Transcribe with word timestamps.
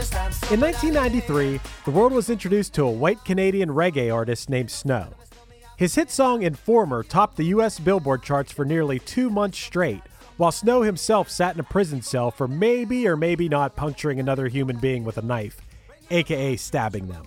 In 0.00 0.60
1993, 0.60 1.60
the 1.84 1.90
world 1.90 2.12
was 2.12 2.30
introduced 2.30 2.72
to 2.72 2.84
a 2.84 2.90
white 2.90 3.22
Canadian 3.22 3.68
reggae 3.68 4.12
artist 4.12 4.48
named 4.48 4.70
Snow. 4.70 5.08
His 5.76 5.94
hit 5.94 6.10
song 6.10 6.42
Informer 6.42 7.02
topped 7.02 7.36
the 7.36 7.52
US 7.56 7.78
Billboard 7.78 8.22
charts 8.22 8.50
for 8.50 8.64
nearly 8.64 8.98
two 8.98 9.28
months 9.28 9.58
straight, 9.58 10.00
while 10.38 10.52
Snow 10.52 10.80
himself 10.80 11.28
sat 11.28 11.54
in 11.54 11.60
a 11.60 11.64
prison 11.64 12.00
cell 12.00 12.30
for 12.30 12.48
maybe 12.48 13.06
or 13.06 13.14
maybe 13.14 13.46
not 13.46 13.76
puncturing 13.76 14.18
another 14.18 14.48
human 14.48 14.78
being 14.78 15.04
with 15.04 15.18
a 15.18 15.22
knife, 15.22 15.60
aka 16.10 16.56
stabbing 16.56 17.08
them. 17.08 17.26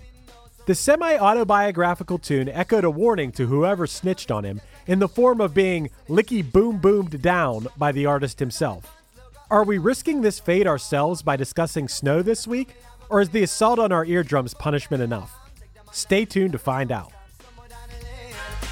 The 0.65 0.73
semi 0.73 1.15
autobiographical 1.15 2.17
tune 2.17 2.49
echoed 2.49 2.85
a 2.85 2.89
warning 2.89 3.31
to 3.33 3.45
whoever 3.45 3.85
snitched 3.85 4.31
on 4.31 4.45
him 4.45 4.61
in 4.87 4.97
the 4.97 5.07
form 5.07 5.41
of 5.41 5.53
being 5.53 5.91
licky 6.09 6.41
boom 6.41 6.79
boomed 6.79 7.21
down 7.21 7.67
by 7.77 7.91
the 7.91 8.07
artist 8.07 8.39
himself. 8.39 9.02
Are 9.53 9.63
we 9.63 9.77
risking 9.77 10.21
this 10.21 10.39
fate 10.39 10.65
ourselves 10.65 11.21
by 11.21 11.35
discussing 11.35 11.87
Snow 11.87 12.23
this 12.23 12.47
week, 12.47 12.69
or 13.11 13.21
is 13.21 13.29
the 13.29 13.43
assault 13.43 13.77
on 13.77 13.91
our 13.91 14.03
eardrums 14.03 14.55
punishment 14.55 15.03
enough? 15.03 15.31
Stay 15.91 16.25
tuned 16.25 16.53
to 16.53 16.57
find 16.57 16.91
out. 16.91 17.11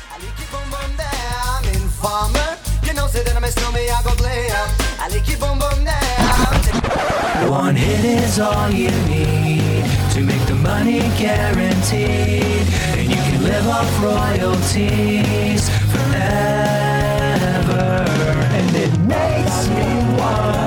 I 0.10 0.18
like 0.18 0.40
you 0.40 0.46
boom 0.50 0.68
boom 0.72 0.96
down. 0.98 1.66
Informer, 1.66 2.58
you 2.84 2.96
know 2.96 3.06
say 3.06 3.22
that 3.22 3.36
I'm 3.36 3.44
a 3.44 3.52
stormy, 3.52 3.92
I 3.92 4.02
go 4.02 4.16
blam. 4.16 4.70
I 4.98 5.08
like 5.10 5.28
you 5.30 5.38
boom 5.38 5.60
boom 5.60 5.86
down. 5.86 7.52
One 7.52 7.76
hit 7.76 8.04
is 8.04 8.40
all 8.40 8.72
you 8.72 8.90
need 9.06 9.86
to 10.14 10.22
make 10.22 10.44
the 10.48 10.56
money 10.56 11.02
guaranteed, 11.22 12.66
and 12.98 13.08
you 13.08 13.18
can 13.18 13.44
live 13.44 13.68
off 13.68 14.02
royalties 14.02 15.70
forever. 15.94 16.26
And 18.58 18.76
it 18.76 18.98
makes 19.02 19.68
me 19.70 19.86
wonder: 20.18 20.30
is 20.42 20.58
it 20.58 20.61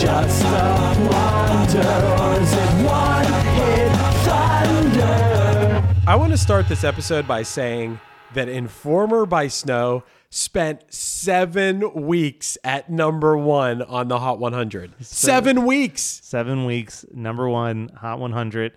just 0.00 0.42
a 0.44 0.96
wonder, 1.10 1.88
or 2.18 2.40
is 2.40 2.52
it 2.52 2.86
one 2.86 3.32
hit 3.54 3.92
thunder? 4.24 5.94
I 6.06 6.16
want 6.16 6.32
to 6.32 6.38
start 6.38 6.68
this 6.68 6.82
episode 6.82 7.28
by 7.28 7.42
saying 7.42 8.00
that 8.34 8.48
Informer 8.48 9.26
by 9.26 9.48
Snow 9.48 10.02
spent 10.30 10.82
seven 10.92 12.06
weeks 12.06 12.56
at 12.64 12.90
number 12.90 13.36
one 13.36 13.82
on 13.82 14.08
the 14.08 14.18
Hot 14.18 14.38
100. 14.38 15.04
Seven 15.04 15.66
weeks! 15.66 16.02
Seven 16.02 16.64
weeks, 16.64 17.04
number 17.12 17.48
one, 17.48 17.90
Hot 17.96 18.18
100. 18.18 18.72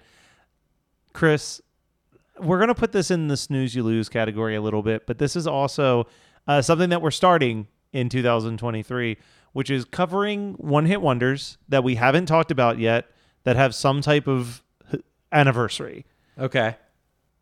Chris, 1.13 1.61
we're 2.39 2.57
going 2.57 2.67
to 2.67 2.75
put 2.75 2.91
this 2.91 3.09
in 3.09 3.29
the 3.29 3.37
snooze 3.37 3.73
you 3.73 3.83
lose 3.83 4.09
category 4.09 4.55
a 4.55 4.61
little 4.61 4.83
bit, 4.83 5.07
but 5.07 5.17
this 5.17 5.37
is 5.37 5.47
also 5.47 6.07
uh, 6.45 6.61
something 6.61 6.89
that 6.89 7.01
we're 7.01 7.09
starting 7.11 7.67
in 7.93 8.09
2023, 8.09 9.17
which 9.55 9.69
is 9.69 9.85
covering 9.85 10.51
one 10.55 10.85
hit 10.85 10.99
wonders 10.99 11.57
that 11.69 11.81
we 11.81 11.95
haven't 11.95 12.25
talked 12.25 12.51
about 12.51 12.77
yet 12.77 13.05
that 13.45 13.55
have 13.55 13.73
some 13.73 14.01
type 14.01 14.27
of 14.27 14.61
anniversary. 15.31 16.05
Okay. 16.37 16.75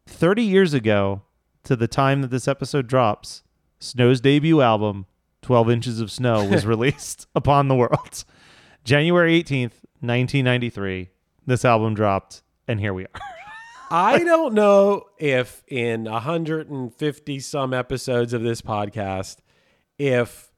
30 0.06 0.44
years 0.44 0.76
ago 0.76 1.24
to 1.64 1.76
the 1.76 1.88
time 1.88 2.22
that 2.22 2.30
this 2.30 2.48
episode 2.48 2.86
drops, 2.86 3.42
Snow's 3.80 4.22
debut 4.22 4.62
album, 4.62 5.08
12 5.42 5.72
Inches 5.72 6.00
of 6.00 6.12
Snow, 6.12 6.46
was 6.46 6.66
released 6.68 7.26
upon 7.34 7.68
the 7.68 7.74
world. 7.74 8.24
January 8.84 9.42
18th, 9.42 9.82
1993, 10.02 11.10
this 11.48 11.66
album 11.66 11.96
dropped, 11.96 12.44
and 12.68 12.80
here 12.80 12.94
we 12.94 13.06
are. 13.06 13.22
I 13.90 14.20
don't 14.20 14.54
know 14.54 15.06
if 15.18 15.64
in 15.68 16.04
150 16.04 17.40
some 17.40 17.74
episodes 17.74 18.34
of 18.34 18.44
this 18.44 18.62
podcast, 18.62 19.38
if 19.98 20.53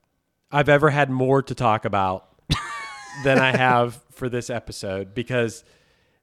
I've 0.51 0.69
ever 0.69 0.89
had 0.89 1.09
more 1.09 1.41
to 1.43 1.55
talk 1.55 1.85
about 1.85 2.27
than 3.23 3.39
I 3.39 3.55
have 3.55 4.01
for 4.11 4.29
this 4.29 4.49
episode 4.49 5.13
because 5.13 5.63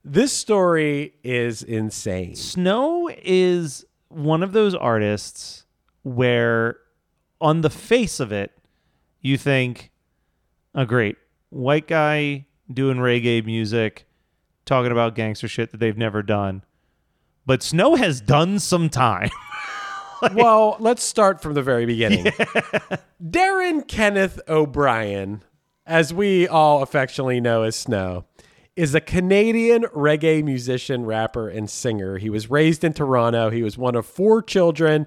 this 0.03 0.33
story 0.33 1.13
is 1.23 1.63
insane. 1.63 2.35
Snow 2.35 3.09
is 3.23 3.85
one 4.09 4.43
of 4.43 4.51
those 4.51 4.75
artists 4.75 5.65
where, 6.03 6.77
on 7.39 7.61
the 7.61 7.69
face 7.69 8.19
of 8.19 8.31
it, 8.31 8.51
you 9.21 9.37
think, 9.37 9.91
oh, 10.75 10.85
great, 10.85 11.17
white 11.49 11.87
guy 11.87 12.45
doing 12.71 12.97
reggae 12.97 13.45
music, 13.45 14.05
talking 14.65 14.91
about 14.91 15.15
gangster 15.15 15.47
shit 15.47 15.71
that 15.71 15.79
they've 15.79 15.97
never 15.97 16.21
done. 16.21 16.63
But 17.45 17.63
Snow 17.63 17.95
has 17.95 18.21
done 18.21 18.59
some 18.59 18.89
time. 18.89 19.29
well, 20.33 20.77
let's 20.79 21.03
start 21.03 21.41
from 21.41 21.53
the 21.53 21.61
very 21.61 21.85
beginning. 21.85 22.25
Darren 23.23 23.87
Kenneth 23.87 24.39
O'Brien, 24.47 25.43
as 25.85 26.13
we 26.13 26.47
all 26.47 26.81
affectionately 26.83 27.41
know 27.41 27.63
as 27.63 27.75
Snow, 27.75 28.25
is 28.75 28.95
a 28.95 29.01
Canadian 29.01 29.83
reggae 29.93 30.43
musician, 30.43 31.05
rapper, 31.05 31.47
and 31.47 31.69
singer. 31.69 32.17
He 32.17 32.29
was 32.29 32.49
raised 32.49 32.83
in 32.83 32.93
Toronto. 32.93 33.49
He 33.49 33.63
was 33.63 33.77
one 33.77 33.95
of 33.95 34.05
four 34.05 34.41
children 34.41 35.05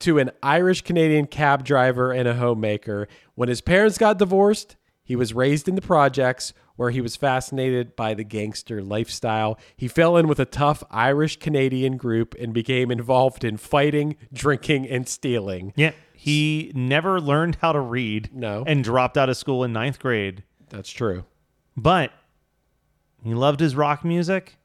to 0.00 0.18
an 0.18 0.30
Irish 0.42 0.82
Canadian 0.82 1.26
cab 1.26 1.64
driver 1.64 2.12
and 2.12 2.28
a 2.28 2.34
homemaker. 2.34 3.08
When 3.34 3.48
his 3.48 3.60
parents 3.60 3.98
got 3.98 4.18
divorced, 4.18 4.76
he 5.02 5.16
was 5.16 5.34
raised 5.34 5.68
in 5.68 5.74
the 5.74 5.82
projects 5.82 6.52
where 6.80 6.88
he 6.88 7.02
was 7.02 7.14
fascinated 7.14 7.94
by 7.94 8.14
the 8.14 8.24
gangster 8.24 8.80
lifestyle. 8.82 9.58
He 9.76 9.86
fell 9.86 10.16
in 10.16 10.26
with 10.26 10.40
a 10.40 10.46
tough 10.46 10.82
Irish 10.90 11.38
Canadian 11.38 11.98
group 11.98 12.34
and 12.40 12.54
became 12.54 12.90
involved 12.90 13.44
in 13.44 13.58
fighting, 13.58 14.16
drinking, 14.32 14.88
and 14.88 15.06
stealing. 15.06 15.74
yeah. 15.76 15.90
He 16.14 16.72
never 16.74 17.20
learned 17.20 17.58
how 17.60 17.72
to 17.72 17.80
read 17.80 18.30
No. 18.32 18.64
and 18.66 18.82
dropped 18.82 19.18
out 19.18 19.28
of 19.28 19.36
school 19.36 19.62
in 19.62 19.74
ninth 19.74 19.98
grade. 19.98 20.42
That's 20.70 20.90
true. 20.90 21.24
But 21.76 22.12
he 23.22 23.34
loved 23.34 23.60
his 23.60 23.76
rock 23.76 24.02
music 24.02 24.56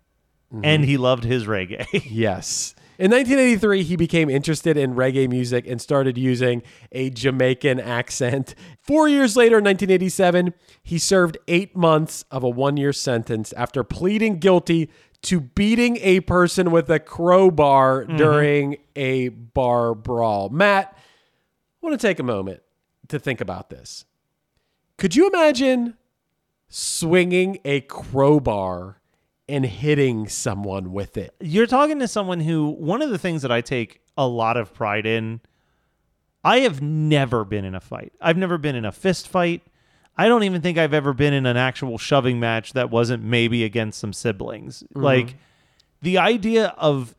and 0.54 0.64
mm-hmm. 0.64 0.84
he 0.84 0.96
loved 0.96 1.26
his 1.26 1.46
reggae. 1.46 1.86
Yes. 2.10 2.76
In 2.98 3.12
1983, 3.12 3.84
he 3.84 3.96
became 3.96 4.30
interested 4.30 4.78
in 4.78 4.96
reggae 4.96 5.30
music 5.30 5.68
and 5.68 5.82
started 5.82 6.18
using 6.18 6.64
a 6.92 7.10
Jamaican 7.10 7.80
accent. 7.80 8.56
Four 8.80 9.10
years 9.10 9.36
later, 9.36 9.58
in 9.58 9.66
1987, 9.66 10.54
he 10.82 10.98
served 10.98 11.38
eight 11.48 11.76
months 11.76 12.24
of 12.32 12.44
a 12.44 12.50
one 12.50 12.78
year 12.78 12.94
sentence 12.94 13.52
after 13.54 13.84
pleading 13.84 14.40
guilty 14.40 14.90
to 15.24 15.42
beating 15.42 15.98
a 15.98 16.22
person 16.22 16.72
with 16.72 16.90
a 16.90 17.00
crowbar 17.00 18.06
mm-hmm. 18.06 18.16
during 18.16 18.78
a 18.96 19.30
bar 19.30 19.94
brawl. 19.94 20.50
Matt, 20.50 20.96
I 20.96 21.86
want 21.86 22.00
to 22.00 22.08
take 22.08 22.20
a 22.20 22.24
moment 22.24 22.62
to 23.10 23.20
think 23.20 23.42
about 23.42 23.70
this. 23.70 24.06
Could 24.98 25.16
you 25.16 25.28
imagine 25.28 25.98
swinging 26.70 27.60
a 27.66 27.82
crowbar 27.82 29.02
and 29.48 29.66
hitting 29.66 30.28
someone 30.28 30.92
with 30.92 31.18
it? 31.18 31.36
You're 31.40 31.68
talking 31.68 32.00
to 32.00 32.08
someone 32.08 32.40
who 32.40 32.70
one 32.70 33.02
of 33.02 33.10
the 33.10 33.18
things 33.18 33.42
that 33.42 33.52
I 33.52 33.62
take 33.62 34.02
a 34.18 34.28
lot 34.28 34.58
of 34.58 34.74
pride 34.74 35.06
in. 35.06 35.42
I 36.44 36.60
have 36.60 36.82
never 36.82 37.44
been 37.44 37.66
in 37.66 37.74
a 37.74 37.80
fight. 37.80 38.14
I've 38.22 38.38
never 38.38 38.60
been 38.60 38.76
in 38.76 38.86
a 38.86 38.92
fist 38.92 39.28
fight. 39.28 39.64
I 40.18 40.28
don't 40.28 40.44
even 40.44 40.62
think 40.62 40.78
I've 40.78 40.94
ever 40.94 41.12
been 41.14 41.34
in 41.34 41.46
an 41.46 41.58
actual 41.58 41.98
shoving 41.98 42.40
match 42.40 42.74
that 42.74 42.90
wasn't 42.90 43.24
maybe 43.24 43.64
against 43.64 44.00
some 44.00 44.14
siblings. 44.14 44.84
Mm-hmm. 44.84 45.02
Like 45.02 45.36
the 46.02 46.20
idea 46.20 46.68
of 46.78 47.16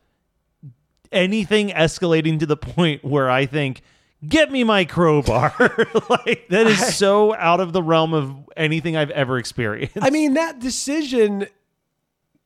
anything 1.11 1.69
escalating 1.69 2.39
to 2.39 2.45
the 2.45 2.57
point 2.57 3.03
where 3.03 3.29
I 3.29 3.45
think, 3.45 3.81
get 4.27 4.51
me 4.51 4.63
my 4.63 4.85
crowbar. 4.85 5.53
like 6.09 6.47
that 6.49 6.67
is 6.67 6.95
so 6.95 7.35
out 7.35 7.59
of 7.59 7.73
the 7.73 7.83
realm 7.83 8.13
of 8.13 8.35
anything 8.55 8.95
I've 8.95 9.11
ever 9.11 9.37
experienced. 9.37 9.97
I 10.01 10.09
mean, 10.09 10.33
that 10.35 10.59
decision 10.59 11.47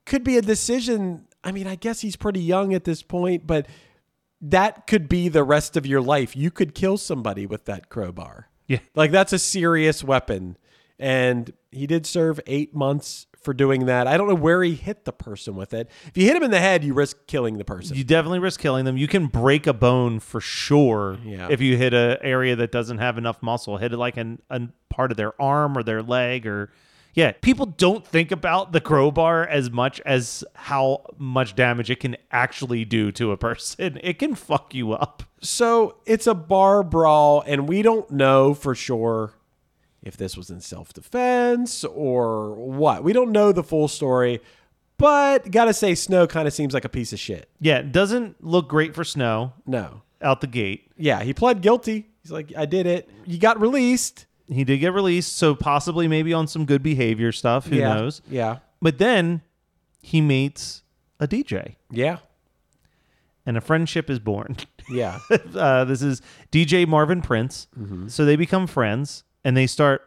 could 0.06 0.24
be 0.24 0.38
a 0.38 0.42
decision. 0.42 1.28
I 1.44 1.52
mean, 1.52 1.68
I 1.68 1.76
guess 1.76 2.02
he's 2.02 2.16
pretty 2.16 2.42
young 2.42 2.74
at 2.74 2.84
this 2.84 3.02
point, 3.04 3.48
but 3.48 3.68
that 4.42 4.88
could 4.88 5.08
be 5.08 5.30
the 5.30 5.44
rest 5.44 5.78
of 5.78 5.86
your 5.86 6.02
life. 6.02 6.36
You 6.36 6.52
could 6.52 6.74
kill 6.74 6.98
somebody 6.98 7.46
with 7.46 7.66
that 7.66 7.90
crowbar. 7.90 8.50
Yeah. 8.68 8.80
Like, 8.96 9.12
that's 9.12 9.34
a 9.34 9.40
serious 9.40 10.04
weapon. 10.04 10.58
And 11.00 11.52
he 11.72 11.88
did 11.88 12.06
serve 12.06 12.40
eight 12.48 12.76
months 12.76 13.26
for 13.42 13.54
doing 13.56 13.88
that. 13.88 14.06
I 14.06 14.18
don't 14.18 14.28
know 14.28 14.36
where 14.36 14.62
he 14.62 14.76
hit 14.76 15.04
the 15.06 15.12
person 15.12 15.56
with 15.56 15.74
it. 15.74 15.90
If 16.08 16.16
you 16.16 16.26
hit 16.28 16.36
him 16.36 16.44
in 16.44 16.52
the 16.52 16.60
head, 16.60 16.84
you 16.84 16.94
risk 16.94 17.26
killing 17.26 17.58
the 17.58 17.66
person. 17.66 17.98
you 17.98 18.04
definitely 18.04 18.38
risk 18.38 18.60
killing 18.60 18.86
them. 18.86 18.98
You 18.98 19.08
can 19.08 19.26
break 19.28 19.66
a 19.66 19.74
bone 19.74 20.20
for 20.20 20.40
sure 20.40 21.18
Yeah. 21.26 21.48
if 21.50 21.60
you 21.60 21.76
hit 21.76 21.94
a 21.96 22.20
area 22.22 22.56
that 22.56 22.72
doesn't 22.72 23.00
have 23.00 23.18
enough 23.18 23.42
muscle. 23.42 23.78
Hit 23.78 23.94
it 23.94 23.98
like 23.98 24.18
an, 24.18 24.42
a 24.52 24.62
part 24.92 25.10
of 25.10 25.18
their 25.18 25.40
arm 25.42 25.76
or 25.76 25.82
their 25.82 26.04
leg 26.04 26.46
or 26.46 26.72
yeah. 27.14 27.32
People 27.42 27.66
don't 27.66 28.06
think 28.06 28.32
about 28.32 28.72
the 28.72 28.82
crowbar 28.82 29.48
as 29.48 29.70
much 29.72 30.00
as 30.02 30.44
how 30.54 31.04
much 31.18 31.56
damage 31.56 31.90
it 31.92 32.00
can 32.00 32.18
actually 32.32 32.86
do 32.86 33.12
to 33.14 33.32
a 33.32 33.38
person. 33.48 34.00
It 34.04 34.20
can 34.20 34.36
fuck 34.36 34.74
you 34.74 34.94
up. 34.94 35.24
So 35.42 35.98
it's 36.06 36.28
a 36.28 36.34
bar 36.36 36.84
brawl, 36.84 37.44
and 37.46 37.68
we 37.68 37.82
don't 37.82 38.10
know 38.12 38.54
for 38.54 38.76
sure 38.76 39.34
if 40.04 40.18
this 40.18 40.36
was 40.38 40.50
in 40.50 40.62
self 40.62 40.94
defense 40.94 41.84
or 41.84 42.54
what. 42.56 43.04
We 43.04 43.14
don't 43.14 43.32
know 43.32 43.52
the 43.52 43.64
full 43.64 43.88
story, 43.88 44.40
but 44.98 45.50
gotta 45.52 45.74
say, 45.74 45.96
Snow 45.96 46.28
kind 46.28 46.48
of 46.48 46.54
seems 46.54 46.74
like 46.74 46.86
a 46.86 46.90
piece 46.90 47.12
of 47.14 47.20
shit. 47.20 47.50
Yeah, 47.60 47.80
it 47.80 47.92
doesn't 47.92 48.44
look 48.44 48.68
great 48.68 48.94
for 48.96 49.04
Snow 49.04 49.54
No. 49.66 50.04
out 50.22 50.42
the 50.42 50.48
gate. 50.48 50.92
Yeah, 50.98 51.24
he 51.24 51.34
pled 51.34 51.62
guilty. 51.62 52.08
He's 52.24 52.32
like, 52.32 52.54
I 52.56 52.66
did 52.68 52.86
it. 52.86 53.10
You 53.26 53.40
got 53.40 53.60
released. 53.60 54.28
He 54.52 54.64
did 54.64 54.80
get 54.80 54.94
released, 54.94 55.38
so 55.38 55.56
possibly 55.56 56.08
maybe 56.08 56.34
on 56.34 56.48
some 56.48 56.66
good 56.66 56.84
behavior 56.84 57.32
stuff. 57.32 57.68
Who 57.68 57.78
yeah. 57.78 57.94
knows? 57.94 58.22
Yeah. 58.30 58.58
But 58.82 58.98
then 58.98 59.42
he 60.02 60.20
meets 60.22 60.84
a 61.20 61.28
DJ, 61.28 61.76
Yeah. 61.90 62.18
and 63.46 63.56
a 63.56 63.62
friendship 63.62 64.10
is 64.10 64.20
born. 64.20 64.58
Yeah. 64.90 65.20
uh, 65.56 65.86
this 65.86 66.02
is 66.02 66.22
DJ 66.52 66.88
Marvin 66.88 67.22
Prince. 67.22 67.68
So 68.08 68.26
they 68.26 68.36
become 68.36 68.68
friends 68.68 69.24
and 69.46 69.56
they 69.56 69.68
start 69.68 70.02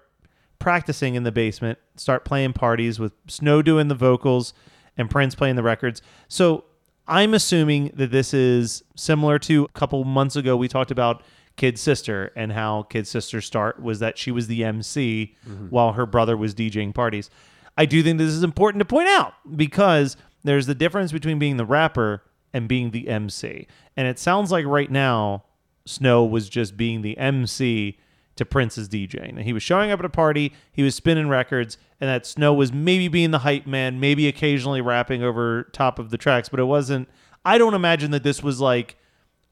practicing 0.59 1.15
in 1.15 1.23
the 1.23 1.33
basement, 1.33 1.79
start 1.97 2.25
playing 2.25 2.53
parties 2.53 2.99
with 2.99 3.13
Snow 3.29 3.63
doing 3.63 3.89
the 3.89 3.95
vocals 3.95 4.53
and 4.97 5.09
Prince 5.11 5.35
playing 5.35 5.57
the 5.57 5.63
records. 5.63 6.03
So 6.29 6.65
I'm 7.07 7.35
assuming 7.35 7.93
that 7.95 8.11
this 8.11 8.35
is 8.35 8.83
similar 8.97 9.39
to 9.41 9.65
a 9.65 9.69
couple 9.79 10.05
months 10.05 10.37
ago 10.37 10.57
we 10.57 10.69
talked 10.69 10.91
about 10.91 11.23
Kid 11.57 11.79
Sister 11.79 12.33
and 12.35 12.53
how 12.53 12.83
Kid 12.83 13.07
Sister's 13.07 13.47
start 13.47 13.81
was 13.81 14.01
that 14.01 14.19
she 14.19 14.31
was 14.31 14.47
the 14.47 14.65
MC 14.65 15.37
while 15.71 15.93
her 15.93 16.07
brother 16.07 16.37
was 16.37 16.55
DJing 16.55 16.95
parties. 16.95 17.31
I 17.77 17.87
do 17.87 18.03
think 18.03 18.19
this 18.19 18.31
is 18.31 18.43
important 18.43 18.81
to 18.81 18.85
point 18.85 19.09
out 19.09 19.35
because 19.57 20.17
there's 20.43 20.67
the 20.67 20.75
difference 20.75 21.13
between 21.13 21.39
being 21.39 21.57
the 21.57 21.65
rapper 21.65 22.23
and 22.53 22.69
being 22.69 22.91
the 22.91 23.09
MC. 23.09 23.67
And 23.97 24.07
it 24.07 24.19
sounds 24.19 24.53
like 24.53 24.65
right 24.65 24.91
now 24.91 25.45
Snow 25.87 26.25
was 26.25 26.49
just 26.49 26.77
being 26.77 27.03
the 27.03 27.19
MC 27.19 27.99
to 28.37 28.45
Prince's 28.45 28.89
DJing. 28.89 29.41
He 29.43 29.53
was 29.53 29.63
showing 29.63 29.91
up 29.91 30.01
at 30.01 30.05
a 30.05 30.11
party, 30.11 30.53
he 30.73 30.83
was 30.83 30.95
spinning 30.95 31.29
records, 31.29 31.79
and 32.01 32.11
that 32.11 32.27
Snow 32.27 32.53
was 32.53 32.73
maybe 32.73 33.07
being 33.09 33.31
the 33.31 33.41
hype 33.41 33.67
man, 33.67 34.01
maybe 34.01 34.27
occasionally 34.27 34.81
rapping 34.81 35.23
over 35.23 35.65
top 35.73 35.99
of 35.99 36.11
the 36.11 36.19
tracks, 36.19 36.49
but 36.49 36.59
it 36.59 36.65
wasn't. 36.65 37.09
I 37.45 37.59
don't 37.59 37.75
imagine 37.75 38.11
that 38.11 38.25
this 38.25 38.43
was 38.43 38.61
like, 38.61 38.97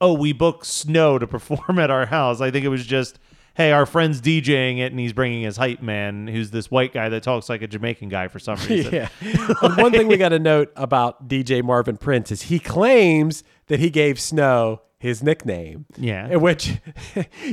oh, 0.03 0.13
we 0.13 0.33
booked 0.33 0.67
Snow 0.67 1.19
to 1.19 1.27
perform 1.27 1.79
at 1.79 1.91
our 1.91 2.07
house. 2.07 2.43
I 2.43 2.51
think 2.51 2.67
it 2.67 2.69
was 2.69 2.85
just, 2.85 3.19
hey, 3.55 3.73
our 3.73 3.87
friend's 3.87 4.21
DJing 4.21 4.79
it, 4.79 4.91
and 4.91 4.99
he's 5.01 5.13
bringing 5.13 5.43
his 5.43 5.57
hype 5.57 5.81
man, 5.81 6.27
who's 6.27 6.51
this 6.51 6.71
white 6.71 6.93
guy 6.93 7.09
that 7.09 7.23
talks 7.23 7.49
like 7.49 7.63
a 7.63 7.69
Jamaican 7.69 8.09
guy 8.11 8.29
for 8.29 8.39
some 8.39 8.59
reason. 8.69 8.93
Yeah. 8.93 9.09
And 9.63 9.77
one 9.77 9.93
thing 9.93 10.09
we 10.09 10.17
got 10.17 10.31
to 10.31 10.39
note 10.39 10.73
about 10.77 11.29
DJ 11.29 11.63
Marvin 11.63 11.97
Prince 11.97 12.33
is 12.33 12.43
he 12.43 12.59
claims 12.59 13.45
that 13.69 13.79
he 13.79 13.89
gave 13.89 14.21
Snow 14.21 14.83
his 14.99 15.23
nickname. 15.23 15.87
Yeah. 15.97 16.35
Which, 16.37 16.79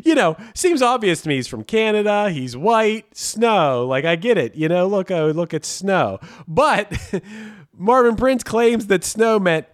you 0.04 0.16
know, 0.16 0.36
seems 0.56 0.82
obvious 0.82 1.22
to 1.22 1.30
me. 1.30 1.36
He's 1.36 1.48
from 1.48 1.64
Canada. 1.64 2.32
He's 2.32 2.58
white. 2.58 3.16
Snow. 3.16 3.86
Like, 3.86 4.06
I 4.06 4.16
get 4.16 4.38
it. 4.38 4.56
You 4.56 4.70
know, 4.70 4.88
look, 4.88 5.12
oh, 5.12 5.28
look 5.28 5.54
at 5.54 5.66
Snow. 5.66 6.20
But 6.48 6.92
Marvin 7.78 8.16
Prince 8.16 8.44
claims 8.44 8.88
that 8.88 9.04
Snow 9.04 9.40
meant, 9.40 9.68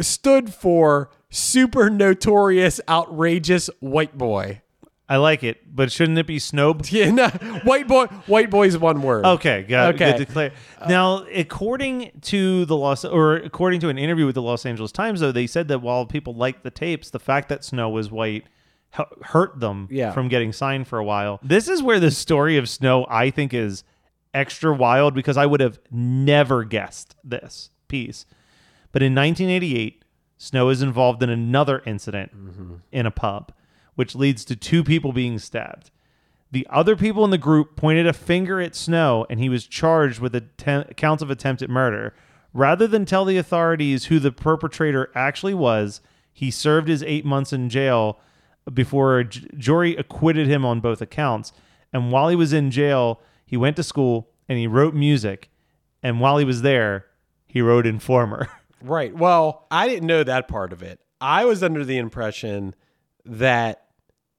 stood 0.00 0.52
for 0.52 1.10
super 1.30 1.90
notorious, 1.90 2.80
outrageous 2.88 3.68
white 3.80 4.16
boy. 4.16 4.62
I 5.10 5.16
like 5.16 5.42
it, 5.42 5.74
but 5.74 5.90
shouldn't 5.90 6.18
it 6.18 6.26
be 6.26 6.38
Snow? 6.38 6.76
Yeah, 6.90 7.10
no, 7.10 7.28
white 7.64 7.88
boy. 7.88 8.06
White 8.26 8.50
boy 8.50 8.66
is 8.66 8.76
one 8.76 9.00
word. 9.00 9.24
Okay, 9.24 9.62
got 9.62 9.94
Okay. 9.94 10.12
Good 10.18 10.26
to 10.26 10.32
clear. 10.32 10.52
Now, 10.86 11.24
according 11.34 12.10
to 12.22 12.66
the 12.66 12.76
Los 12.76 13.06
or 13.06 13.36
according 13.36 13.80
to 13.80 13.88
an 13.88 13.96
interview 13.96 14.26
with 14.26 14.34
the 14.34 14.42
Los 14.42 14.66
Angeles 14.66 14.92
Times, 14.92 15.20
though, 15.20 15.32
they 15.32 15.46
said 15.46 15.68
that 15.68 15.80
while 15.80 16.04
people 16.04 16.34
liked 16.34 16.62
the 16.62 16.70
tapes, 16.70 17.08
the 17.08 17.18
fact 17.18 17.48
that 17.48 17.64
Snow 17.64 17.88
was 17.88 18.10
white 18.10 18.44
hurt 19.22 19.60
them 19.60 19.86
Yeah. 19.90 20.12
from 20.12 20.28
getting 20.28 20.52
signed 20.52 20.88
for 20.88 20.98
a 20.98 21.04
while. 21.04 21.40
This 21.42 21.68
is 21.68 21.82
where 21.82 22.00
the 22.00 22.10
story 22.10 22.56
of 22.56 22.68
Snow, 22.68 23.06
I 23.08 23.30
think, 23.30 23.52
is 23.54 23.84
extra 24.34 24.74
wild 24.74 25.14
because 25.14 25.36
I 25.36 25.46
would 25.46 25.60
have 25.60 25.78
never 25.90 26.64
guessed 26.64 27.14
this 27.24 27.70
piece. 27.88 28.24
But 28.92 29.02
in 29.02 29.14
1988, 29.14 30.02
Snow 30.38 30.68
is 30.70 30.80
involved 30.80 31.22
in 31.22 31.28
another 31.28 31.82
incident 31.84 32.32
mm-hmm. 32.34 32.74
in 32.92 33.04
a 33.04 33.10
pub, 33.10 33.52
which 33.96 34.14
leads 34.14 34.44
to 34.46 34.56
two 34.56 34.84
people 34.84 35.12
being 35.12 35.38
stabbed. 35.38 35.90
The 36.50 36.66
other 36.70 36.96
people 36.96 37.24
in 37.24 37.30
the 37.30 37.36
group 37.36 37.76
pointed 37.76 38.06
a 38.06 38.12
finger 38.12 38.60
at 38.60 38.74
Snow, 38.74 39.26
and 39.28 39.40
he 39.40 39.48
was 39.48 39.66
charged 39.66 40.20
with 40.20 40.34
atten- 40.34 40.94
counts 40.96 41.22
of 41.22 41.30
attempted 41.30 41.68
murder. 41.68 42.14
Rather 42.54 42.86
than 42.86 43.04
tell 43.04 43.24
the 43.24 43.36
authorities 43.36 44.06
who 44.06 44.18
the 44.18 44.32
perpetrator 44.32 45.10
actually 45.14 45.52
was, 45.52 46.00
he 46.32 46.50
served 46.50 46.88
his 46.88 47.02
eight 47.02 47.24
months 47.24 47.52
in 47.52 47.68
jail 47.68 48.18
before 48.72 49.18
a 49.18 49.24
j- 49.24 49.46
jury 49.56 49.96
acquitted 49.96 50.46
him 50.46 50.64
on 50.64 50.80
both 50.80 51.02
accounts. 51.02 51.52
And 51.92 52.12
while 52.12 52.28
he 52.28 52.36
was 52.36 52.52
in 52.52 52.70
jail, 52.70 53.20
he 53.44 53.56
went 53.56 53.76
to 53.76 53.82
school 53.82 54.30
and 54.48 54.58
he 54.58 54.66
wrote 54.66 54.94
music. 54.94 55.50
And 56.02 56.20
while 56.20 56.38
he 56.38 56.44
was 56.44 56.62
there, 56.62 57.06
he 57.46 57.60
wrote 57.60 57.86
Informer. 57.86 58.48
Right. 58.82 59.14
Well, 59.14 59.66
I 59.70 59.88
didn't 59.88 60.06
know 60.06 60.22
that 60.24 60.48
part 60.48 60.72
of 60.72 60.82
it. 60.82 61.00
I 61.20 61.44
was 61.44 61.62
under 61.62 61.84
the 61.84 61.98
impression 61.98 62.74
that 63.24 63.84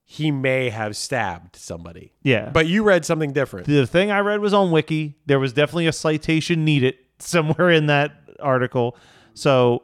he 0.06 0.32
may 0.32 0.70
have 0.70 0.96
stabbed 0.98 1.56
somebody. 1.56 2.14
yeah. 2.24 2.50
But 2.50 2.66
you 2.68 2.84
read 2.84 3.06
something 3.06 3.32
different. 3.34 3.68
The 3.68 3.86
thing 3.86 4.10
I 4.10 4.20
read 4.20 4.40
was 4.40 4.54
on 4.54 4.72
Wiki. 4.72 5.16
There 5.28 5.40
was 5.40 5.54
definitely 5.54 5.86
a 5.88 5.92
citation 5.94 6.66
needed 6.66 6.96
somewhere 7.20 7.70
in 7.70 7.86
that 7.88 8.14
article. 8.40 8.96
So 9.36 9.84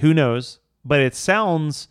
who 0.00 0.12
knows? 0.12 0.58
But 0.84 1.00
it 1.00 1.14
sounds 1.14 1.88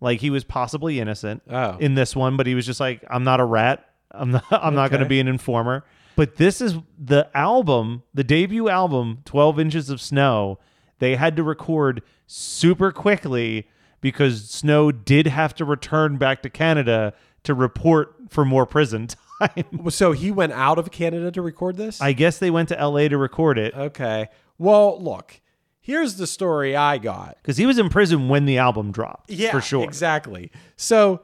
like 0.00 0.20
he 0.20 0.30
was 0.30 0.44
possibly 0.44 1.00
innocent 1.00 1.42
Oh. 1.50 1.76
in 1.78 1.94
this 1.94 2.14
one, 2.14 2.36
but 2.36 2.46
he 2.46 2.54
was 2.54 2.66
just 2.66 2.78
like, 2.80 3.02
I'm 3.10 3.24
not 3.24 3.40
a 3.40 3.44
rat. 3.44 3.84
I'm 4.12 4.30
not 4.30 4.44
I'm 4.50 4.74
not 4.74 4.90
gonna 4.90 5.06
be 5.06 5.18
an 5.20 5.26
informer. 5.26 5.84
But 6.16 6.36
this 6.36 6.60
is 6.60 6.76
the 6.98 7.28
album, 7.34 8.02
the 8.14 8.24
debut 8.24 8.68
album, 8.68 9.22
12 9.24 9.58
Inches 9.58 9.90
of 9.90 10.00
Snow. 10.00 10.58
They 10.98 11.16
had 11.16 11.36
to 11.36 11.42
record 11.42 12.02
super 12.26 12.92
quickly 12.92 13.68
because 14.00 14.48
Snow 14.50 14.92
did 14.92 15.26
have 15.26 15.54
to 15.56 15.64
return 15.64 16.16
back 16.16 16.42
to 16.42 16.50
Canada 16.50 17.12
to 17.44 17.54
report 17.54 18.14
for 18.28 18.44
more 18.44 18.66
prison 18.66 19.08
time. 19.40 19.90
so 19.90 20.12
he 20.12 20.30
went 20.30 20.52
out 20.52 20.78
of 20.78 20.90
Canada 20.90 21.30
to 21.30 21.42
record 21.42 21.76
this? 21.76 22.00
I 22.00 22.12
guess 22.12 22.38
they 22.38 22.50
went 22.50 22.68
to 22.70 22.74
LA 22.88 23.08
to 23.08 23.16
record 23.18 23.58
it 23.58 23.74
okay. 23.74 24.28
Well, 24.58 25.00
look, 25.02 25.40
here's 25.80 26.16
the 26.16 26.26
story 26.26 26.74
I 26.74 26.98
got. 26.98 27.36
because 27.42 27.56
he 27.56 27.66
was 27.66 27.78
in 27.78 27.88
prison 27.88 28.28
when 28.28 28.46
the 28.46 28.58
album 28.58 28.90
dropped. 28.92 29.30
Yeah, 29.30 29.50
for 29.50 29.60
sure. 29.60 29.84
Exactly. 29.84 30.50
So 30.76 31.22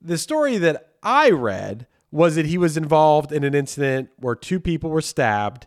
the 0.00 0.18
story 0.18 0.58
that 0.58 0.90
I 1.02 1.30
read 1.30 1.86
was 2.10 2.34
that 2.36 2.46
he 2.46 2.58
was 2.58 2.76
involved 2.76 3.32
in 3.32 3.44
an 3.44 3.54
incident 3.54 4.10
where 4.16 4.34
two 4.34 4.58
people 4.60 4.90
were 4.90 5.00
stabbed 5.02 5.66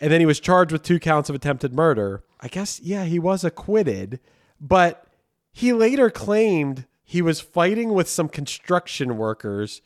and 0.00 0.12
then 0.12 0.20
he 0.20 0.26
was 0.26 0.40
charged 0.40 0.72
with 0.72 0.82
two 0.82 0.98
counts 0.98 1.28
of 1.28 1.34
attempted 1.34 1.72
murder. 1.72 2.22
I 2.40 2.48
guess, 2.48 2.80
yeah, 2.80 3.04
he 3.04 3.18
was 3.18 3.44
acquitted, 3.44 4.20
but 4.60 5.06
he 5.52 5.72
later 5.72 6.10
claimed 6.10 6.86
he 7.04 7.22
was 7.22 7.40
fighting 7.40 7.92
with 7.92 8.08
some 8.08 8.28
construction 8.28 9.16
workers 9.16 9.82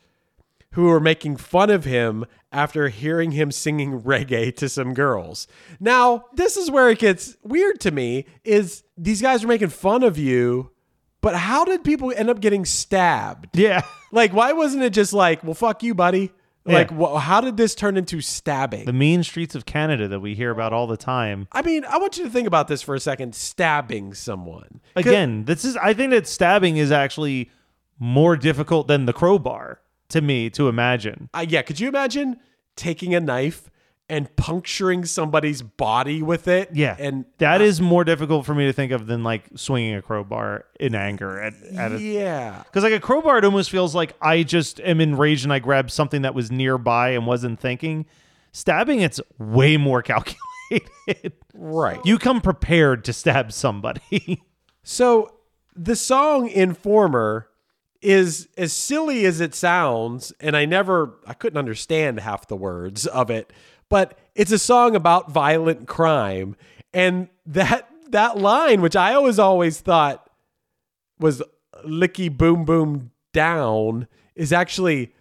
who 0.73 0.83
were 0.83 0.99
making 0.99 1.37
fun 1.37 1.69
of 1.69 1.85
him 1.85 2.25
after 2.51 2.89
hearing 2.89 3.31
him 3.31 3.51
singing 3.51 4.01
reggae 4.01 4.55
to 4.55 4.67
some 4.67 4.93
girls. 4.93 5.47
Now, 5.79 6.25
this 6.33 6.57
is 6.57 6.69
where 6.69 6.89
it 6.89 6.99
gets 6.99 7.37
weird 7.43 7.79
to 7.81 7.91
me 7.91 8.25
is 8.43 8.83
these 8.97 9.21
guys 9.21 9.43
are 9.43 9.47
making 9.47 9.69
fun 9.69 10.03
of 10.03 10.17
you, 10.17 10.71
but 11.21 11.35
how 11.35 11.63
did 11.63 11.83
people 11.83 12.11
end 12.15 12.29
up 12.29 12.39
getting 12.41 12.65
stabbed? 12.65 13.57
Yeah. 13.57 13.83
Like 14.11 14.31
why 14.31 14.53
wasn't 14.53 14.83
it 14.83 14.91
just 14.91 15.11
like, 15.11 15.43
"Well, 15.43 15.55
fuck 15.55 15.81
you, 15.81 15.95
buddy." 15.95 16.31
Like 16.65 16.91
Yeah. 16.91 17.19
how 17.19 17.41
did 17.41 17.57
this 17.57 17.75
turn 17.75 17.97
into 17.97 18.21
stabbing? 18.21 18.85
The 18.85 18.93
mean 18.93 19.23
streets 19.23 19.53
of 19.53 19.65
Canada 19.65 20.07
that 20.07 20.21
we 20.21 20.33
hear 20.33 20.49
about 20.51 20.71
all 20.71 20.87
the 20.87 20.95
time. 20.97 21.47
I 21.51 21.61
mean, 21.61 21.83
I 21.85 21.97
want 21.97 22.17
you 22.17 22.23
to 22.23 22.29
think 22.29 22.47
about 22.47 22.67
this 22.69 22.81
for 22.81 22.95
a 22.95 22.99
second, 22.99 23.35
stabbing 23.35 24.13
someone 24.13 24.79
Again, 24.95 25.45
this 25.45 25.65
is 25.65 25.75
I 25.77 25.93
think 25.93 26.11
that 26.11 26.27
stabbing 26.27 26.77
is 26.77 26.91
actually 26.91 27.49
more 27.99 28.37
difficult 28.37 28.87
than 28.87 29.05
the 29.05 29.13
crowbar 29.13 29.81
to 30.09 30.21
me 30.21 30.49
to 30.51 30.67
imagine. 30.69 31.29
Uh, 31.33 31.45
yeah, 31.47 31.61
could 31.61 31.79
you 31.79 31.87
imagine 31.89 32.37
taking 32.75 33.13
a 33.13 33.19
knife 33.19 33.69
and 34.09 34.33
puncturing 34.35 35.05
somebody's 35.05 35.61
body 35.61 36.21
with 36.21 36.47
it? 36.47 36.69
Yeah. 36.73 36.95
And 36.99 37.25
that 37.37 37.61
is 37.61 37.81
more 37.81 38.03
difficult 38.03 38.45
for 38.45 38.53
me 38.53 38.65
to 38.65 38.73
think 38.73 38.91
of 38.91 39.07
than 39.07 39.23
like 39.23 39.49
swinging 39.55 39.95
a 39.95 40.01
crowbar 40.01 40.65
in 40.79 40.93
anger 40.95 41.39
at, 41.39 41.53
at 41.75 41.93
a 41.93 41.99
yeah. 41.99 42.63
Because 42.63 42.83
like 42.83 42.93
a 42.93 42.99
crowbar, 42.99 43.37
it 43.37 43.45
almost 43.45 43.69
feels 43.69 43.95
like 43.95 44.15
I 44.21 44.43
just 44.43 44.79
am 44.81 44.99
enraged 45.01 45.43
and 45.45 45.53
I 45.53 45.59
grabbed 45.59 45.91
something 45.91 46.23
that 46.23 46.35
was 46.35 46.51
nearby 46.51 47.11
and 47.11 47.25
wasn't 47.25 47.59
thinking. 47.59 48.05
Stabbing, 48.51 48.99
it's 49.01 49.19
way 49.39 49.77
more 49.77 50.01
calculated. 50.03 51.33
Right. 51.53 51.99
you 52.05 52.17
come 52.17 52.41
prepared 52.41 53.03
to 53.05 53.13
stab 53.13 53.51
somebody. 53.51 54.41
So 54.83 55.33
the 55.75 55.95
song 55.95 56.49
Informer 56.49 57.47
is 58.01 58.49
as 58.57 58.73
silly 58.73 59.25
as 59.25 59.39
it 59.39 59.55
sounds, 59.55 60.33
and 60.41 60.57
I 60.57 60.65
never 60.65 61.15
I 61.25 61.33
couldn't 61.33 61.57
understand 61.57 62.19
half 62.19 62.47
the 62.47 62.57
words 62.57 63.07
of 63.07 63.29
it, 63.31 63.53
but 63.93 64.17
it's 64.33 64.51
a 64.51 64.57
song 64.57 64.95
about 64.95 65.29
violent 65.29 65.87
crime. 65.87 66.55
And 66.95 67.27
that 67.45 67.87
that 68.09 68.39
line, 68.39 68.81
which 68.81 68.95
I 68.95 69.13
always 69.13 69.37
always 69.37 69.81
thought 69.81 70.27
was 71.19 71.43
licky 71.85 72.35
boom 72.35 72.65
boom 72.65 73.11
down, 73.33 74.07
is 74.33 74.51
actually 74.51 75.13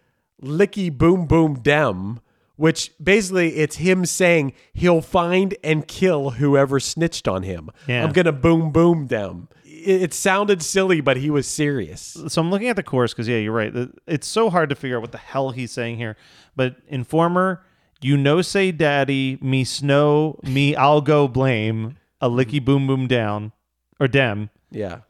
licky 0.42 0.90
boom 0.90 1.26
boom 1.26 1.60
dem, 1.60 2.20
which 2.56 2.92
basically 2.96 3.56
it's 3.56 3.76
him 3.76 4.06
saying 4.06 4.54
he'll 4.72 5.02
find 5.02 5.54
and 5.62 5.86
kill 5.86 6.30
whoever 6.30 6.80
snitched 6.80 7.28
on 7.28 7.42
him. 7.42 7.68
Yeah. 7.86 8.02
I'm 8.02 8.12
gonna 8.12 8.32
boom 8.32 8.72
boom 8.72 9.08
them. 9.08 9.50
It, 9.66 10.00
it 10.00 10.14
sounded 10.14 10.62
silly, 10.62 11.02
but 11.02 11.18
he 11.18 11.28
was 11.28 11.46
serious. 11.46 12.16
so 12.26 12.40
I'm 12.40 12.50
looking 12.50 12.68
at 12.68 12.76
the 12.76 12.82
chorus 12.82 13.12
because 13.12 13.28
yeah, 13.28 13.36
you're 13.36 13.52
right. 13.52 13.74
It's 14.06 14.26
so 14.26 14.48
hard 14.48 14.70
to 14.70 14.74
figure 14.74 14.96
out 14.96 15.02
what 15.02 15.12
the 15.12 15.18
hell 15.18 15.50
he's 15.50 15.72
saying 15.72 15.98
here. 15.98 16.16
But 16.56 16.76
informer, 16.88 17.66
you 18.02 18.16
know, 18.16 18.42
say 18.42 18.72
daddy, 18.72 19.38
me 19.40 19.64
snow, 19.64 20.38
me 20.42 20.74
I'll 20.76 21.00
go 21.00 21.28
blame 21.28 21.96
a 22.20 22.28
licky 22.30 22.56
mm-hmm. 22.56 22.64
boom 22.64 22.86
boom 22.86 23.06
down 23.06 23.52
or 24.00 24.08
dem. 24.08 24.50
Yeah. 24.70 25.00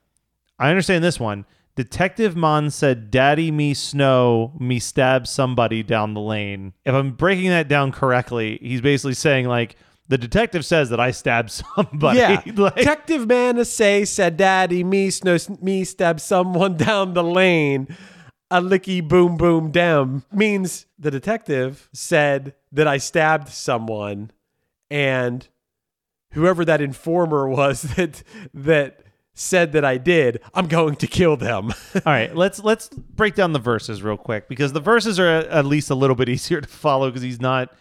I 0.58 0.70
understand 0.70 1.02
this 1.02 1.18
one. 1.18 1.44
Detective 1.74 2.36
Mon 2.36 2.70
said, 2.70 3.10
Daddy, 3.10 3.50
me 3.50 3.72
snow, 3.72 4.52
me 4.60 4.78
stab 4.78 5.26
somebody 5.26 5.82
down 5.82 6.12
the 6.12 6.20
lane. 6.20 6.74
If 6.84 6.94
I'm 6.94 7.12
breaking 7.12 7.48
that 7.48 7.66
down 7.66 7.92
correctly, 7.92 8.58
he's 8.60 8.82
basically 8.82 9.14
saying, 9.14 9.48
like, 9.48 9.76
the 10.08 10.18
detective 10.18 10.66
says 10.66 10.90
that 10.90 11.00
I 11.00 11.12
stabbed 11.12 11.50
somebody. 11.76 12.18
Yeah. 12.18 12.42
Like- 12.54 12.76
Detective 12.76 13.26
man 13.26 13.64
say 13.64 14.04
said 14.04 14.36
daddy 14.36 14.84
me 14.84 15.10
snow 15.10 15.38
me 15.62 15.84
stab 15.84 16.20
someone 16.20 16.76
down 16.88 17.14
the 17.14 17.24
lane. 17.24 17.88
A 18.52 18.60
licky 18.60 19.06
boom 19.06 19.38
boom 19.38 19.70
dem 19.70 20.24
means 20.30 20.84
the 20.98 21.10
detective 21.10 21.88
said 21.94 22.54
that 22.70 22.86
I 22.86 22.98
stabbed 22.98 23.48
someone 23.48 24.30
and 24.90 25.48
whoever 26.32 26.62
that 26.66 26.82
informer 26.82 27.48
was 27.58 27.82
that 27.82 28.22
that 28.52 29.02
said 29.34 29.72
that 29.72 29.84
I 29.84 29.96
did, 29.96 30.40
I'm 30.52 30.66
going 30.66 30.96
to 30.96 31.06
kill 31.06 31.36
them. 31.38 31.72
All 31.94 32.02
right, 32.04 32.36
let's 32.36 32.62
let's 32.62 32.88
break 32.90 33.34
down 33.34 33.52
the 33.52 33.58
verses 33.58 34.02
real 34.02 34.18
quick 34.18 34.48
because 34.48 34.74
the 34.74 34.80
verses 34.80 35.18
are 35.18 35.26
at 35.26 35.64
least 35.64 35.88
a 35.88 35.94
little 35.94 36.16
bit 36.16 36.28
easier 36.28 36.60
to 36.60 36.68
follow 36.68 37.08
because 37.08 37.22
he's 37.22 37.40
not 37.40 37.72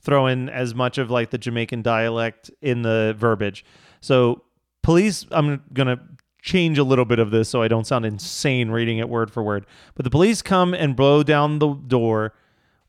throwing 0.00 0.48
as 0.48 0.74
much 0.74 0.98
of 0.98 1.10
like 1.10 1.30
the 1.30 1.38
Jamaican 1.38 1.82
dialect 1.82 2.50
in 2.60 2.82
the 2.82 3.14
verbiage. 3.18 3.64
So, 4.00 4.42
police, 4.82 5.24
I'm 5.30 5.62
gonna 5.72 6.00
change 6.48 6.78
a 6.78 6.84
little 6.84 7.04
bit 7.04 7.18
of 7.18 7.30
this 7.30 7.50
so 7.50 7.62
I 7.62 7.68
don't 7.68 7.86
sound 7.86 8.06
insane 8.06 8.70
reading 8.70 8.98
it 8.98 9.08
word 9.08 9.30
for 9.30 9.42
word. 9.42 9.66
But 9.94 10.04
the 10.04 10.10
police 10.10 10.40
come 10.40 10.72
and 10.72 10.96
blow 10.96 11.22
down 11.22 11.58
the 11.58 11.74
door. 11.74 12.32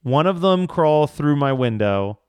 One 0.01 0.25
of 0.25 0.39
them 0.39 0.65
crawl 0.65 1.07
through 1.07 1.35
my 1.35 1.51
window. 1.51 2.19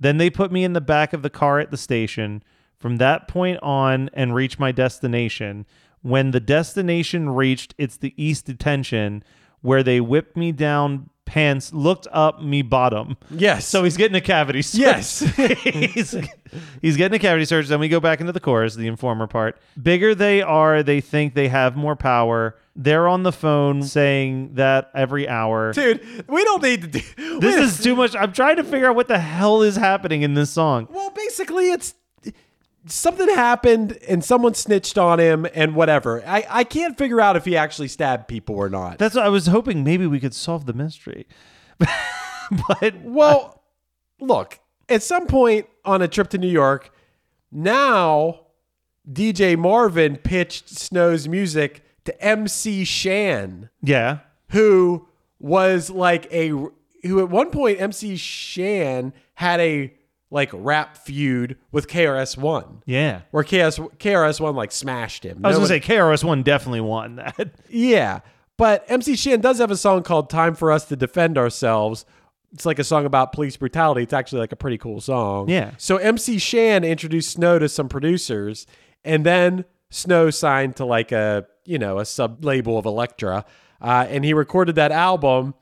Then 0.00 0.16
they 0.16 0.30
put 0.30 0.50
me 0.50 0.64
in 0.64 0.72
the 0.72 0.80
back 0.80 1.12
of 1.12 1.22
the 1.22 1.30
car 1.30 1.60
at 1.60 1.70
the 1.70 1.76
station. 1.76 2.42
From 2.78 2.96
that 2.96 3.28
point 3.28 3.58
on 3.62 4.08
and 4.14 4.34
reach 4.34 4.58
my 4.58 4.72
destination. 4.72 5.66
When 6.00 6.30
the 6.30 6.40
destination 6.40 7.30
reached, 7.30 7.74
it's 7.78 7.96
the 7.96 8.14
East 8.16 8.46
Detention, 8.46 9.22
where 9.60 9.82
they 9.82 10.00
whipped 10.00 10.36
me 10.36 10.52
down 10.52 11.10
pants, 11.34 11.72
looked 11.72 12.06
up 12.12 12.40
me 12.40 12.62
bottom. 12.62 13.16
yes. 13.28 13.66
So 13.66 13.82
he's 13.82 13.96
getting 13.96 14.14
a 14.14 14.20
cavity 14.20 14.62
search. 14.62 14.80
Yes. 14.80 15.18
he's, 15.64 16.14
he's 16.80 16.96
getting 16.96 17.16
a 17.16 17.18
cavity 17.18 17.44
search. 17.44 17.66
Then 17.66 17.80
we 17.80 17.88
go 17.88 17.98
back 17.98 18.20
into 18.20 18.30
the 18.30 18.38
chorus, 18.38 18.76
the 18.76 18.86
informer 18.86 19.26
part. 19.26 19.60
Bigger 19.82 20.14
they 20.14 20.42
are, 20.42 20.84
they 20.84 21.00
think 21.00 21.34
they 21.34 21.48
have 21.48 21.74
more 21.74 21.96
power. 21.96 22.56
They're 22.76 23.08
on 23.08 23.24
the 23.24 23.32
phone 23.32 23.82
saying 23.82 24.54
that 24.54 24.92
every 24.94 25.28
hour. 25.28 25.72
Dude, 25.72 26.24
we 26.28 26.44
don't 26.44 26.62
need 26.62 26.82
to 26.82 27.00
do 27.00 27.40
This 27.40 27.56
is 27.56 27.82
too 27.82 27.96
much. 27.96 28.14
I'm 28.14 28.32
trying 28.32 28.56
to 28.56 28.64
figure 28.64 28.88
out 28.88 28.94
what 28.94 29.08
the 29.08 29.18
hell 29.18 29.62
is 29.62 29.74
happening 29.74 30.22
in 30.22 30.34
this 30.34 30.50
song. 30.50 30.86
Well, 30.88 31.10
basically, 31.10 31.72
it's 31.72 31.94
something 32.86 33.28
happened 33.28 33.98
and 34.08 34.24
someone 34.24 34.54
snitched 34.54 34.98
on 34.98 35.18
him 35.18 35.46
and 35.54 35.74
whatever. 35.74 36.22
I, 36.26 36.46
I 36.48 36.64
can't 36.64 36.96
figure 36.96 37.20
out 37.20 37.36
if 37.36 37.44
he 37.44 37.56
actually 37.56 37.88
stabbed 37.88 38.28
people 38.28 38.56
or 38.56 38.68
not. 38.68 38.98
That's 38.98 39.14
what 39.14 39.24
I 39.24 39.28
was 39.28 39.46
hoping 39.46 39.84
maybe 39.84 40.06
we 40.06 40.20
could 40.20 40.34
solve 40.34 40.66
the 40.66 40.72
mystery. 40.72 41.26
but 41.78 43.00
well, 43.02 43.62
look, 44.20 44.58
at 44.88 45.02
some 45.02 45.26
point 45.26 45.66
on 45.84 46.02
a 46.02 46.08
trip 46.08 46.28
to 46.30 46.38
New 46.38 46.48
York, 46.48 46.92
now 47.50 48.40
DJ 49.10 49.56
Marvin 49.56 50.16
pitched 50.16 50.68
Snow's 50.68 51.28
music 51.28 51.82
to 52.04 52.22
MC 52.22 52.84
Shan, 52.84 53.70
yeah, 53.82 54.18
who 54.50 55.08
was 55.38 55.90
like 55.90 56.26
a 56.30 56.48
who 56.48 57.20
at 57.20 57.28
one 57.28 57.50
point 57.50 57.80
MC 57.80 58.16
Shan 58.16 59.12
had 59.34 59.60
a 59.60 59.92
like 60.34 60.50
rap 60.52 60.96
feud 60.98 61.56
with 61.70 61.86
KRS 61.86 62.36
One. 62.36 62.82
yeah. 62.84 63.20
where 63.30 63.44
KS, 63.44 63.78
KRS-One 63.78 64.56
like 64.56 64.72
smashed 64.72 65.24
him. 65.24 65.40
I 65.44 65.48
was 65.48 65.56
gonna 65.56 65.62
one- 65.62 65.68
say 65.68 65.80
KRS 65.80 66.24
One 66.24 66.42
definitely 66.42 66.80
won 66.80 67.16
that. 67.16 67.52
yeah, 67.70 68.18
but 68.58 68.84
MC 68.88 69.14
Shan 69.14 69.40
does 69.40 69.58
have 69.58 69.70
a 69.70 69.76
song 69.76 70.02
called 70.02 70.28
"Time 70.28 70.54
for 70.54 70.72
Us 70.72 70.86
to 70.86 70.96
Defend 70.96 71.38
Ourselves." 71.38 72.04
It's 72.52 72.66
like 72.66 72.78
a 72.78 72.84
song 72.84 73.06
about 73.06 73.32
police 73.32 73.56
brutality. 73.56 74.02
It's 74.02 74.12
actually 74.12 74.40
like 74.40 74.52
a 74.52 74.56
pretty 74.56 74.78
cool 74.78 75.00
song. 75.00 75.48
Yeah. 75.48 75.72
So 75.78 75.96
MC 75.98 76.38
Shan 76.38 76.84
introduced 76.84 77.30
Snow 77.30 77.58
to 77.60 77.68
some 77.68 77.88
producers, 77.88 78.66
and 79.04 79.24
then 79.24 79.64
Snow 79.90 80.30
signed 80.30 80.76
to 80.76 80.84
like 80.84 81.12
a 81.12 81.46
you 81.64 81.78
know 81.78 81.98
a 82.00 82.04
sub 82.04 82.44
label 82.44 82.76
of 82.76 82.86
Elektra, 82.86 83.44
uh, 83.80 84.06
and 84.08 84.24
he 84.24 84.34
recorded 84.34 84.74
that 84.74 84.90
album. 84.92 85.54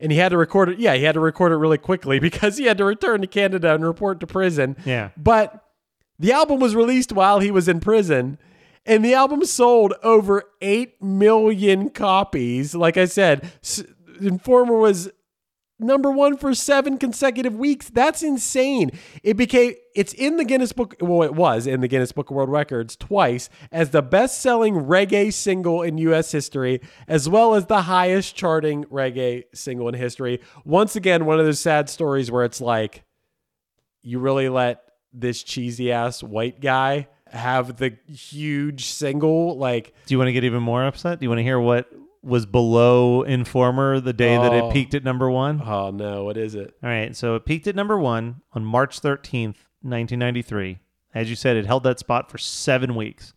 And 0.00 0.12
he 0.12 0.18
had 0.18 0.28
to 0.30 0.36
record 0.36 0.68
it. 0.68 0.78
Yeah, 0.78 0.94
he 0.94 1.04
had 1.04 1.12
to 1.12 1.20
record 1.20 1.52
it 1.52 1.56
really 1.56 1.78
quickly 1.78 2.18
because 2.20 2.56
he 2.56 2.64
had 2.64 2.78
to 2.78 2.84
return 2.84 3.20
to 3.20 3.26
Canada 3.26 3.74
and 3.74 3.84
report 3.84 4.20
to 4.20 4.26
prison. 4.26 4.76
Yeah. 4.84 5.10
But 5.16 5.64
the 6.18 6.32
album 6.32 6.60
was 6.60 6.74
released 6.74 7.12
while 7.12 7.40
he 7.40 7.50
was 7.50 7.68
in 7.68 7.80
prison, 7.80 8.38
and 8.86 9.04
the 9.04 9.14
album 9.14 9.44
sold 9.44 9.94
over 10.02 10.44
8 10.60 11.00
million 11.02 11.90
copies. 11.90 12.74
Like 12.74 12.96
I 12.96 13.04
said, 13.04 13.50
Informer 14.20 14.76
was 14.76 15.10
number 15.78 16.10
one 16.10 16.36
for 16.36 16.54
seven 16.54 16.98
consecutive 16.98 17.56
weeks. 17.56 17.88
That's 17.90 18.22
insane. 18.22 18.90
It 19.22 19.36
became, 19.36 19.74
it's 19.94 20.12
in 20.12 20.36
the 20.36 20.44
Guinness 20.44 20.72
Book, 20.72 20.96
well, 21.00 21.22
it 21.22 21.34
was 21.34 21.66
in 21.66 21.80
the 21.80 21.88
Guinness 21.88 22.12
Book 22.12 22.30
of 22.30 22.36
World 22.36 22.50
Records 22.50 22.96
twice 22.96 23.48
as 23.70 23.90
the 23.90 24.02
best 24.02 24.40
selling 24.40 24.74
reggae 24.74 25.32
single 25.32 25.82
in 25.82 25.98
U.S. 25.98 26.32
history, 26.32 26.80
as 27.06 27.28
well 27.28 27.54
as 27.54 27.66
the 27.66 27.82
highest 27.82 28.34
charting 28.36 28.84
reggae 28.84 29.44
single 29.54 29.88
in 29.88 29.94
history. 29.94 30.40
Once 30.64 30.96
again, 30.96 31.26
one 31.26 31.38
of 31.38 31.46
those 31.46 31.60
sad 31.60 31.88
stories 31.88 32.30
where 32.30 32.44
it's 32.44 32.60
like, 32.60 33.04
you 34.02 34.18
really 34.18 34.48
let 34.48 34.82
this 35.12 35.42
cheesy 35.42 35.90
ass 35.92 36.22
white 36.22 36.60
guy 36.60 37.08
have 37.30 37.76
the 37.76 37.96
huge 38.08 38.86
single 38.86 39.58
like 39.58 39.92
Do 40.06 40.14
you 40.14 40.18
want 40.18 40.28
to 40.28 40.32
get 40.32 40.44
even 40.44 40.62
more 40.62 40.86
upset? 40.86 41.20
Do 41.20 41.24
you 41.24 41.30
want 41.30 41.40
to 41.40 41.42
hear 41.42 41.60
what 41.60 41.90
was 42.28 42.46
below 42.46 43.22
Informer 43.22 43.98
the 44.00 44.12
day 44.12 44.36
that 44.36 44.52
Oh. 44.52 44.68
it 44.68 44.72
peaked 44.72 44.94
at 44.94 45.02
number 45.02 45.30
one? 45.30 45.62
Oh 45.64 45.90
no, 45.90 46.24
what 46.24 46.36
is 46.36 46.54
it? 46.54 46.74
All 46.82 46.88
right, 46.90 47.16
so 47.16 47.34
it 47.34 47.44
peaked 47.44 47.66
at 47.66 47.74
number 47.74 47.98
one 47.98 48.42
on 48.52 48.64
March 48.64 49.00
13th, 49.00 49.56
1993. 49.82 50.78
As 51.14 51.30
you 51.30 51.36
said, 51.36 51.56
it 51.56 51.66
held 51.66 51.82
that 51.84 51.98
spot 51.98 52.30
for 52.30 52.38
seven 52.38 52.94
weeks. 52.94 53.32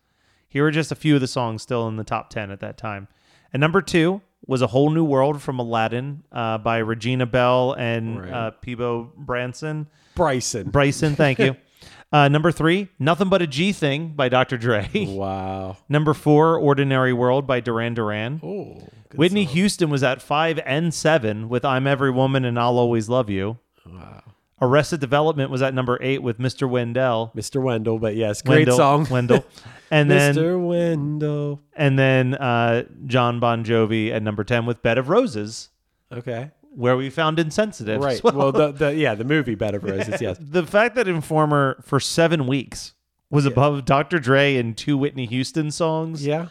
Here 0.48 0.65
are 0.65 0.71
just 0.71 0.91
a 0.91 0.95
few 0.95 1.15
of 1.15 1.21
the 1.21 1.27
songs 1.27 1.62
still 1.62 1.88
in 1.88 1.95
the 1.95 2.03
top 2.03 2.29
10 2.29 2.51
at 2.51 2.60
that 2.60 2.77
time. 2.77 3.07
And 3.53 3.62
number 3.62 3.81
two 3.81 4.21
was 4.45 4.62
A 4.62 4.67
Whole 4.67 4.89
New 4.89 5.03
World 5.05 5.41
from 5.41 5.60
Aladdin 5.60 6.24
uh, 6.31 6.57
by 6.57 6.77
Regina 6.79 7.25
Belle 7.25 7.74
and 7.77 8.19
Right. 8.21 8.31
uh, 8.31 8.51
Peabo 8.51 9.12
Branson. 9.15 9.88
Bryson. 10.15 10.69
Bryson, 10.69 11.15
thank 11.15 11.39
you. 11.39 11.55
Uh, 12.11 12.27
number 12.27 12.51
three, 12.51 12.89
Nothing 12.99 13.29
But 13.29 13.41
a 13.41 13.47
G 13.47 13.71
Thing 13.71 14.09
by 14.09 14.27
Dr. 14.29 14.57
Dre. 14.57 14.89
wow. 15.07 15.77
number 15.87 16.13
four, 16.13 16.57
Ordinary 16.57 17.13
World 17.13 17.47
by 17.47 17.59
Duran 17.61 17.93
Duran. 17.93 18.41
Oh, 18.43 18.87
Whitney 19.15 19.45
song. 19.45 19.53
Houston 19.55 19.89
was 19.89 20.03
at 20.03 20.21
five 20.21 20.59
and 20.65 20.93
seven 20.93 21.47
with 21.49 21.63
I'm 21.65 21.87
Every 21.87 22.11
Woman 22.11 22.43
and 22.45 22.59
I'll 22.59 22.77
Always 22.77 23.07
Love 23.09 23.29
You. 23.29 23.59
Wow. 23.85 24.23
Arrested 24.61 24.99
Development 24.99 25.49
was 25.49 25.61
at 25.61 25.73
number 25.73 25.97
eight 26.01 26.21
with 26.21 26.37
Mr. 26.37 26.69
Wendell. 26.69 27.31
Mr. 27.35 27.61
Wendell, 27.61 27.97
but 27.97 28.15
yes, 28.15 28.41
great 28.43 28.67
Wendell, 28.67 28.77
song. 28.77 29.07
Wendell. 29.09 29.45
And 29.93 30.09
then 30.09 30.35
Mr. 30.35 30.65
Wendell. 30.65 31.61
and 31.75 31.99
then 31.99 32.35
uh, 32.35 32.83
John 33.07 33.41
Bon 33.41 33.65
Jovi 33.65 34.09
at 34.11 34.23
number 34.23 34.45
ten 34.45 34.65
with 34.65 34.81
Bed 34.81 34.97
of 34.97 35.09
Roses, 35.09 35.67
Okay. 36.13 36.51
Where 36.73 36.95
we 36.97 37.09
found 37.09 37.37
Insensitive. 37.39 38.01
Right. 38.01 38.13
as 38.13 38.23
well. 38.23 38.33
Well, 38.35 38.51
the, 38.51 38.71
the 38.71 38.95
yeah, 38.95 39.13
the 39.15 39.23
movie 39.25 39.55
Bed 39.55 39.75
of 39.75 39.83
Roses, 39.83 40.21
yes. 40.21 40.37
the 40.39 40.65
fact 40.65 40.95
that 40.95 41.07
Informer 41.07 41.81
for 41.83 41.99
seven 41.99 42.47
weeks 42.47 42.93
was 43.29 43.45
above 43.45 43.85
Dr. 43.85 44.19
Dre 44.19 44.55
and 44.55 44.75
two 44.77 44.97
Whitney 44.97 45.25
Houston 45.25 45.71
songs 45.71 46.25
Yeah. 46.25 46.47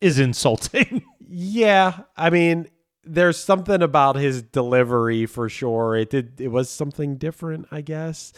is 0.00 0.18
insulting. 0.18 1.02
Yeah. 1.30 2.04
I 2.16 2.30
mean, 2.30 2.68
there's 3.04 3.36
something 3.36 3.82
about 3.82 4.16
his 4.16 4.40
delivery 4.40 5.26
for 5.26 5.50
sure. 5.50 5.94
It 5.94 6.08
did 6.08 6.40
it 6.40 6.48
was 6.48 6.70
something 6.70 7.18
different, 7.18 7.68
I 7.70 7.82
guess. 7.82 8.32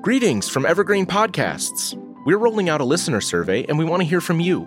Greetings 0.00 0.48
from 0.48 0.64
Evergreen 0.64 1.04
Podcasts. 1.04 1.94
We're 2.24 2.38
rolling 2.38 2.70
out 2.70 2.80
a 2.80 2.84
listener 2.84 3.20
survey 3.20 3.64
and 3.66 3.78
we 3.78 3.84
want 3.84 4.00
to 4.02 4.08
hear 4.08 4.22
from 4.22 4.40
you. 4.40 4.66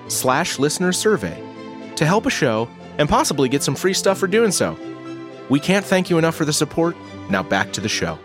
slash 0.11 0.59
listener 0.59 0.91
survey 0.91 1.41
to 1.95 2.05
help 2.05 2.25
a 2.25 2.29
show 2.29 2.67
and 2.97 3.07
possibly 3.07 3.49
get 3.49 3.63
some 3.63 3.75
free 3.75 3.93
stuff 3.93 4.17
for 4.17 4.27
doing 4.27 4.51
so. 4.51 4.77
We 5.49 5.59
can't 5.59 5.85
thank 5.85 6.09
you 6.09 6.17
enough 6.17 6.35
for 6.35 6.45
the 6.45 6.53
support. 6.53 6.95
Now 7.29 7.43
back 7.43 7.73
to 7.73 7.81
the 7.81 7.89
show. 7.89 8.19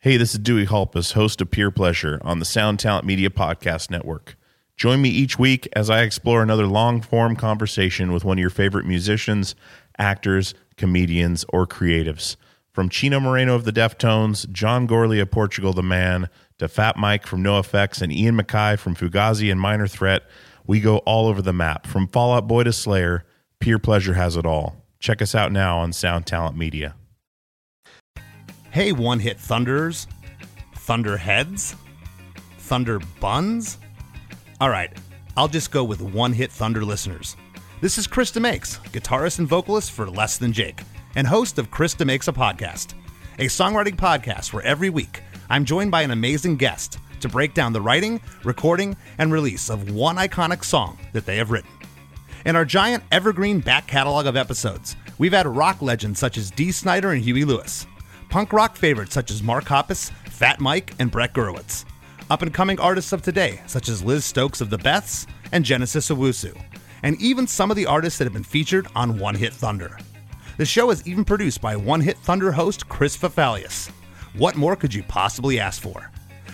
Hey, 0.00 0.16
this 0.16 0.32
is 0.34 0.40
Dewey 0.40 0.64
Halpus, 0.64 1.12
host 1.12 1.40
of 1.40 1.52
Peer 1.52 1.70
Pleasure 1.70 2.20
on 2.22 2.40
the 2.40 2.44
Sound 2.44 2.80
Talent 2.80 3.06
Media 3.06 3.30
Podcast 3.30 3.88
Network. 3.88 4.36
Join 4.76 5.00
me 5.00 5.08
each 5.08 5.38
week 5.38 5.68
as 5.74 5.90
I 5.90 6.02
explore 6.02 6.42
another 6.42 6.66
long 6.66 7.00
form 7.00 7.36
conversation 7.36 8.12
with 8.12 8.24
one 8.24 8.36
of 8.36 8.40
your 8.40 8.50
favorite 8.50 8.84
musicians, 8.84 9.54
actors, 9.98 10.54
comedians, 10.76 11.44
or 11.50 11.68
creatives. 11.68 12.34
From 12.72 12.88
Chino 12.88 13.20
Moreno 13.20 13.54
of 13.54 13.64
the 13.64 13.72
Deftones, 13.72 14.50
John 14.50 14.88
Gourley 14.88 15.20
of 15.20 15.30
Portugal 15.30 15.72
the 15.72 15.84
Man, 15.84 16.28
to 16.62 16.68
Fat 16.68 16.96
Mike 16.96 17.26
from 17.26 17.42
NoFX, 17.42 18.00
and 18.02 18.12
Ian 18.12 18.36
MacKaye 18.36 18.78
from 18.78 18.94
Fugazi 18.94 19.50
and 19.50 19.60
Minor 19.60 19.88
Threat, 19.88 20.22
we 20.64 20.80
go 20.80 20.98
all 20.98 21.26
over 21.26 21.42
the 21.42 21.52
map. 21.52 21.86
From 21.86 22.06
Fallout 22.06 22.46
Boy 22.46 22.62
to 22.62 22.72
Slayer, 22.72 23.24
Peer 23.58 23.78
Pleasure 23.78 24.14
has 24.14 24.36
it 24.36 24.46
all. 24.46 24.76
Check 25.00 25.20
us 25.20 25.34
out 25.34 25.50
now 25.50 25.78
on 25.78 25.92
Sound 25.92 26.24
Talent 26.24 26.56
Media. 26.56 26.94
Hey, 28.70 28.92
one 28.92 29.18
hit 29.18 29.38
thunderers, 29.38 30.06
thunderheads, 30.76 31.74
thunder 32.58 33.00
buns. 33.20 33.78
All 34.60 34.70
right, 34.70 34.96
I'll 35.36 35.48
just 35.48 35.72
go 35.72 35.82
with 35.82 36.00
one 36.00 36.32
hit 36.32 36.52
thunder 36.52 36.84
listeners. 36.84 37.36
This 37.80 37.98
is 37.98 38.06
Chris 38.06 38.30
DeMakes, 38.30 38.78
guitarist 38.92 39.40
and 39.40 39.48
vocalist 39.48 39.90
for 39.90 40.08
Less 40.08 40.38
Than 40.38 40.52
Jake, 40.52 40.80
and 41.16 41.26
host 41.26 41.58
of 41.58 41.72
Chris 41.72 41.96
DeMakes 41.96 42.28
a 42.28 42.32
Podcast, 42.32 42.94
a 43.40 43.46
songwriting 43.46 43.96
podcast 43.96 44.52
where 44.52 44.62
every 44.62 44.90
week 44.90 45.22
I'm 45.52 45.66
joined 45.66 45.90
by 45.90 46.00
an 46.00 46.12
amazing 46.12 46.56
guest 46.56 46.98
to 47.20 47.28
break 47.28 47.52
down 47.52 47.74
the 47.74 47.80
writing, 47.82 48.22
recording, 48.42 48.96
and 49.18 49.30
release 49.30 49.68
of 49.68 49.90
one 49.94 50.16
iconic 50.16 50.64
song 50.64 50.98
that 51.12 51.26
they 51.26 51.36
have 51.36 51.50
written. 51.50 51.68
In 52.46 52.56
our 52.56 52.64
giant 52.64 53.04
evergreen 53.12 53.60
back 53.60 53.86
catalog 53.86 54.24
of 54.24 54.34
episodes, 54.34 54.96
we've 55.18 55.34
had 55.34 55.46
rock 55.46 55.82
legends 55.82 56.18
such 56.18 56.38
as 56.38 56.50
Dee 56.50 56.72
Snider 56.72 57.10
and 57.10 57.22
Huey 57.22 57.44
Lewis, 57.44 57.86
punk 58.30 58.54
rock 58.54 58.76
favorites 58.76 59.12
such 59.12 59.30
as 59.30 59.42
Mark 59.42 59.64
Hoppus, 59.66 60.10
Fat 60.30 60.58
Mike, 60.58 60.94
and 60.98 61.10
Brett 61.10 61.34
Gurewitz, 61.34 61.84
up 62.30 62.40
and 62.40 62.54
coming 62.54 62.80
artists 62.80 63.12
of 63.12 63.20
today 63.20 63.60
such 63.66 63.90
as 63.90 64.02
Liz 64.02 64.24
Stokes 64.24 64.62
of 64.62 64.70
the 64.70 64.78
Beths 64.78 65.26
and 65.52 65.66
Genesis 65.66 66.08
Owusu, 66.08 66.58
and 67.02 67.20
even 67.20 67.46
some 67.46 67.70
of 67.70 67.76
the 67.76 67.84
artists 67.84 68.18
that 68.18 68.24
have 68.24 68.32
been 68.32 68.42
featured 68.42 68.86
on 68.96 69.18
One 69.18 69.34
Hit 69.34 69.52
Thunder. 69.52 69.98
The 70.56 70.64
show 70.64 70.90
is 70.90 71.06
even 71.06 71.26
produced 71.26 71.60
by 71.60 71.76
One 71.76 72.00
Hit 72.00 72.16
Thunder 72.16 72.52
host 72.52 72.88
Chris 72.88 73.18
Fafalius. 73.18 73.90
What 74.34 74.56
more 74.56 74.76
could 74.76 74.94
you 74.94 75.02
possibly 75.02 75.60
ask 75.60 75.82
for? 75.82 76.10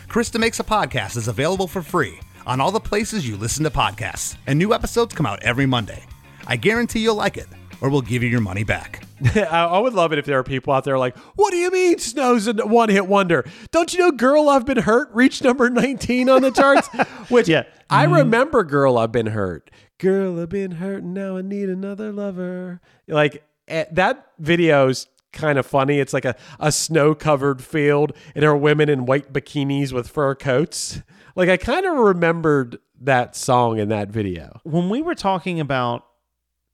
Chris 0.08 0.30
DeMakes 0.30 0.58
a 0.58 0.64
Podcast 0.64 1.16
is 1.16 1.28
available 1.28 1.68
for 1.68 1.80
free 1.80 2.18
on 2.44 2.60
all 2.60 2.72
the 2.72 2.80
places 2.80 3.28
you 3.28 3.36
listen 3.36 3.62
to 3.62 3.70
podcasts, 3.70 4.36
and 4.48 4.58
new 4.58 4.74
episodes 4.74 5.14
come 5.14 5.26
out 5.26 5.40
every 5.44 5.64
Monday. 5.66 6.02
I 6.46 6.56
guarantee 6.56 7.00
you'll 7.00 7.14
like 7.14 7.36
it, 7.36 7.46
or 7.80 7.88
we'll 7.88 8.00
give 8.00 8.24
you 8.24 8.28
your 8.28 8.40
money 8.40 8.64
back. 8.64 9.04
I, 9.36 9.78
would 9.78 9.94
love 9.94 10.12
it 10.12 10.18
if 10.18 10.24
there 10.24 10.40
are 10.40 10.42
people 10.42 10.72
out 10.72 10.82
there 10.82 10.98
like, 10.98 11.16
what 11.36 11.52
do 11.52 11.56
you 11.56 11.70
mean 11.70 11.98
Snow's 11.98 12.48
a 12.48 12.54
one 12.66 12.88
hit 12.88 13.06
wonder? 13.06 13.44
Don't 13.70 13.92
you 13.92 14.00
know 14.00 14.10
Girl 14.10 14.48
I've 14.48 14.66
Been 14.66 14.78
Hurt 14.78 15.10
reached 15.12 15.44
number 15.44 15.70
19 15.70 16.28
on 16.28 16.42
the 16.42 16.50
charts? 16.50 16.88
Which 17.28 17.48
Yeah. 17.48 17.62
I 17.90 18.04
remember 18.04 18.64
Girl 18.64 18.98
I've 18.98 19.12
Been 19.12 19.26
Hurt. 19.26 19.70
Girl 19.98 20.40
I've 20.40 20.48
been 20.48 20.72
hurt 20.72 21.02
and 21.02 21.14
now 21.14 21.36
I 21.36 21.42
need 21.42 21.68
another 21.68 22.12
lover. 22.12 22.80
Like 23.06 23.44
eh, 23.66 23.84
that 23.92 24.30
video's 24.38 25.06
kind 25.38 25.58
of 25.58 25.64
funny. 25.66 25.98
It's 26.00 26.12
like 26.12 26.24
a, 26.24 26.36
a 26.60 26.70
snow 26.72 27.14
covered 27.14 27.62
field 27.62 28.12
and 28.34 28.42
there 28.42 28.50
are 28.50 28.56
women 28.56 28.88
in 28.88 29.06
white 29.06 29.32
bikinis 29.32 29.92
with 29.92 30.08
fur 30.08 30.34
coats. 30.34 31.00
Like 31.36 31.48
I 31.48 31.56
kind 31.56 31.86
of 31.86 31.94
remembered 31.96 32.78
that 33.00 33.36
song 33.36 33.78
in 33.78 33.88
that 33.90 34.08
video. 34.08 34.60
when 34.64 34.88
we 34.90 35.00
were 35.02 35.14
talking 35.14 35.60
about 35.60 36.04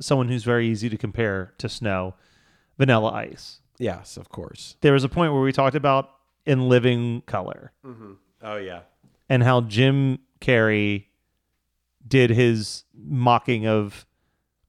someone 0.00 0.29
who's 0.29 0.42
very 0.44 0.66
easy 0.66 0.88
to 0.88 0.96
compare 0.96 1.53
to 1.59 1.68
Snow, 1.68 2.14
Vanilla 2.79 3.11
Ice, 3.12 3.61
Yes, 3.79 4.16
of 4.16 4.29
course. 4.31 4.77
there 4.81 4.92
was 4.92 5.05
a 5.05 5.09
point 5.09 5.33
where 5.33 5.42
we 5.42 5.53
talked 5.53 5.77
about 5.77 6.11
in 6.46 6.68
living 6.68 7.22
color 7.27 7.72
mm-hmm. 7.87 8.12
Oh, 8.42 8.57
yeah. 8.57 8.81
and 9.29 9.42
how 9.42 9.61
Jim 9.62 10.18
Carrey 10.40 11.07
did 12.07 12.31
his 12.31 12.85
mocking 12.94 13.66
of 13.66 14.07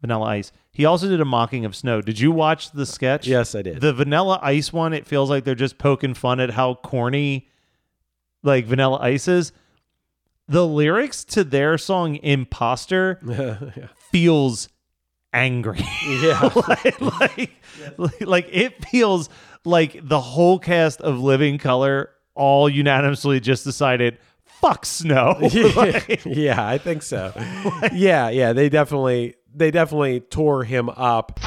Vanilla 0.06 0.26
Ice. 0.26 0.52
He 0.72 0.86
also 0.86 1.08
did 1.08 1.20
a 1.20 1.26
mocking 1.26 1.66
of 1.66 1.76
Snow. 1.76 2.02
Did 2.02 2.20
you 2.20 2.32
watch 2.32 2.72
the 2.72 2.86
sketch? 2.86 3.28
Yes, 3.28 3.56
I 3.56 3.62
did. 3.62 3.82
The 3.82 3.94
Vanilla 3.94 4.40
Ice 4.44 4.72
one, 4.72 4.94
it 4.94 5.08
feels 5.08 5.30
like 5.30 5.44
they're 5.44 5.56
just 5.56 5.78
poking 5.78 6.14
fun 6.14 6.40
at 6.40 6.52
how 6.52 6.76
corny 6.76 7.50
like 8.44 8.66
Vanilla 8.66 9.00
Ice 9.02 9.28
is. 9.28 9.52
The 10.48 10.66
lyrics 10.66 11.24
to 11.26 11.44
their 11.44 11.78
song 11.78 12.18
Imposter 12.18 13.20
yeah. 13.26 13.88
feels 14.12 14.70
angry. 15.34 15.84
Yeah. 16.08 16.50
like, 17.00 17.52
like, 17.98 18.22
like 18.22 18.50
it 18.52 18.86
feels 18.86 19.30
like 19.66 19.98
the 20.08 20.22
whole 20.22 20.60
cast 20.60 21.02
of 21.02 21.20
Living 21.20 21.58
Color 21.58 22.12
all 22.36 22.70
unanimously 22.70 23.40
just 23.40 23.64
decided 23.64 24.20
fuck 24.44 24.86
snow. 24.86 25.36
Like, 25.76 26.24
yeah, 26.26 26.66
I 26.66 26.78
think 26.78 27.02
so. 27.02 27.34
yeah, 27.94 28.30
yeah, 28.30 28.54
they 28.54 28.70
definitely 28.70 29.36
they 29.56 29.72
definitely 29.72 30.20
tore 30.20 30.64
him 30.64 30.90
up. 30.90 31.40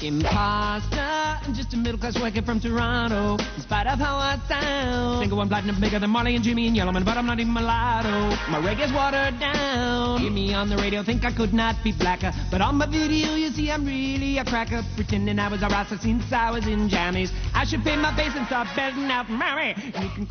Imposter, 0.00 1.00
I'm 1.00 1.54
just 1.54 1.74
a 1.74 1.76
middle 1.76 1.98
class 1.98 2.16
worker 2.20 2.40
from 2.42 2.60
Toronto. 2.60 3.36
In 3.56 3.60
spite 3.60 3.88
of 3.88 3.98
how 3.98 4.14
I 4.16 4.38
sound, 4.46 5.22
single 5.22 5.38
one 5.38 5.48
platinum 5.48 5.80
bigger 5.80 5.98
than 5.98 6.10
Marley 6.10 6.36
and 6.36 6.44
Jimmy 6.44 6.68
and 6.68 6.76
Yellowman, 6.76 7.02
but 7.02 7.16
I'm 7.16 7.26
not 7.26 7.40
even 7.40 7.52
mulatto. 7.52 8.28
My 8.48 8.60
reggae's 8.60 8.92
watered 8.92 9.40
down. 9.40 10.20
Hear 10.20 10.30
me 10.30 10.54
on 10.54 10.68
the 10.68 10.76
radio, 10.76 11.02
think 11.02 11.24
I 11.24 11.32
could 11.32 11.52
not 11.52 11.82
be 11.82 11.90
blacker, 11.90 12.32
but 12.48 12.60
on 12.60 12.76
my 12.76 12.86
video 12.86 13.34
you 13.34 13.50
see 13.50 13.72
I'm 13.72 13.84
really 13.84 14.38
a 14.38 14.44
cracker, 14.44 14.84
pretending 14.94 15.40
I 15.40 15.48
was 15.48 15.62
a 15.62 15.68
rasta 15.68 15.98
since 15.98 16.32
I 16.32 16.52
was 16.52 16.68
in 16.68 16.88
jammies. 16.88 17.32
I 17.52 17.64
should 17.64 17.82
pay 17.82 17.96
my 17.96 18.14
base 18.16 18.36
and 18.36 18.46
start 18.46 18.68
belting 18.76 19.10
out 19.10 19.28
Mary. 19.28 19.74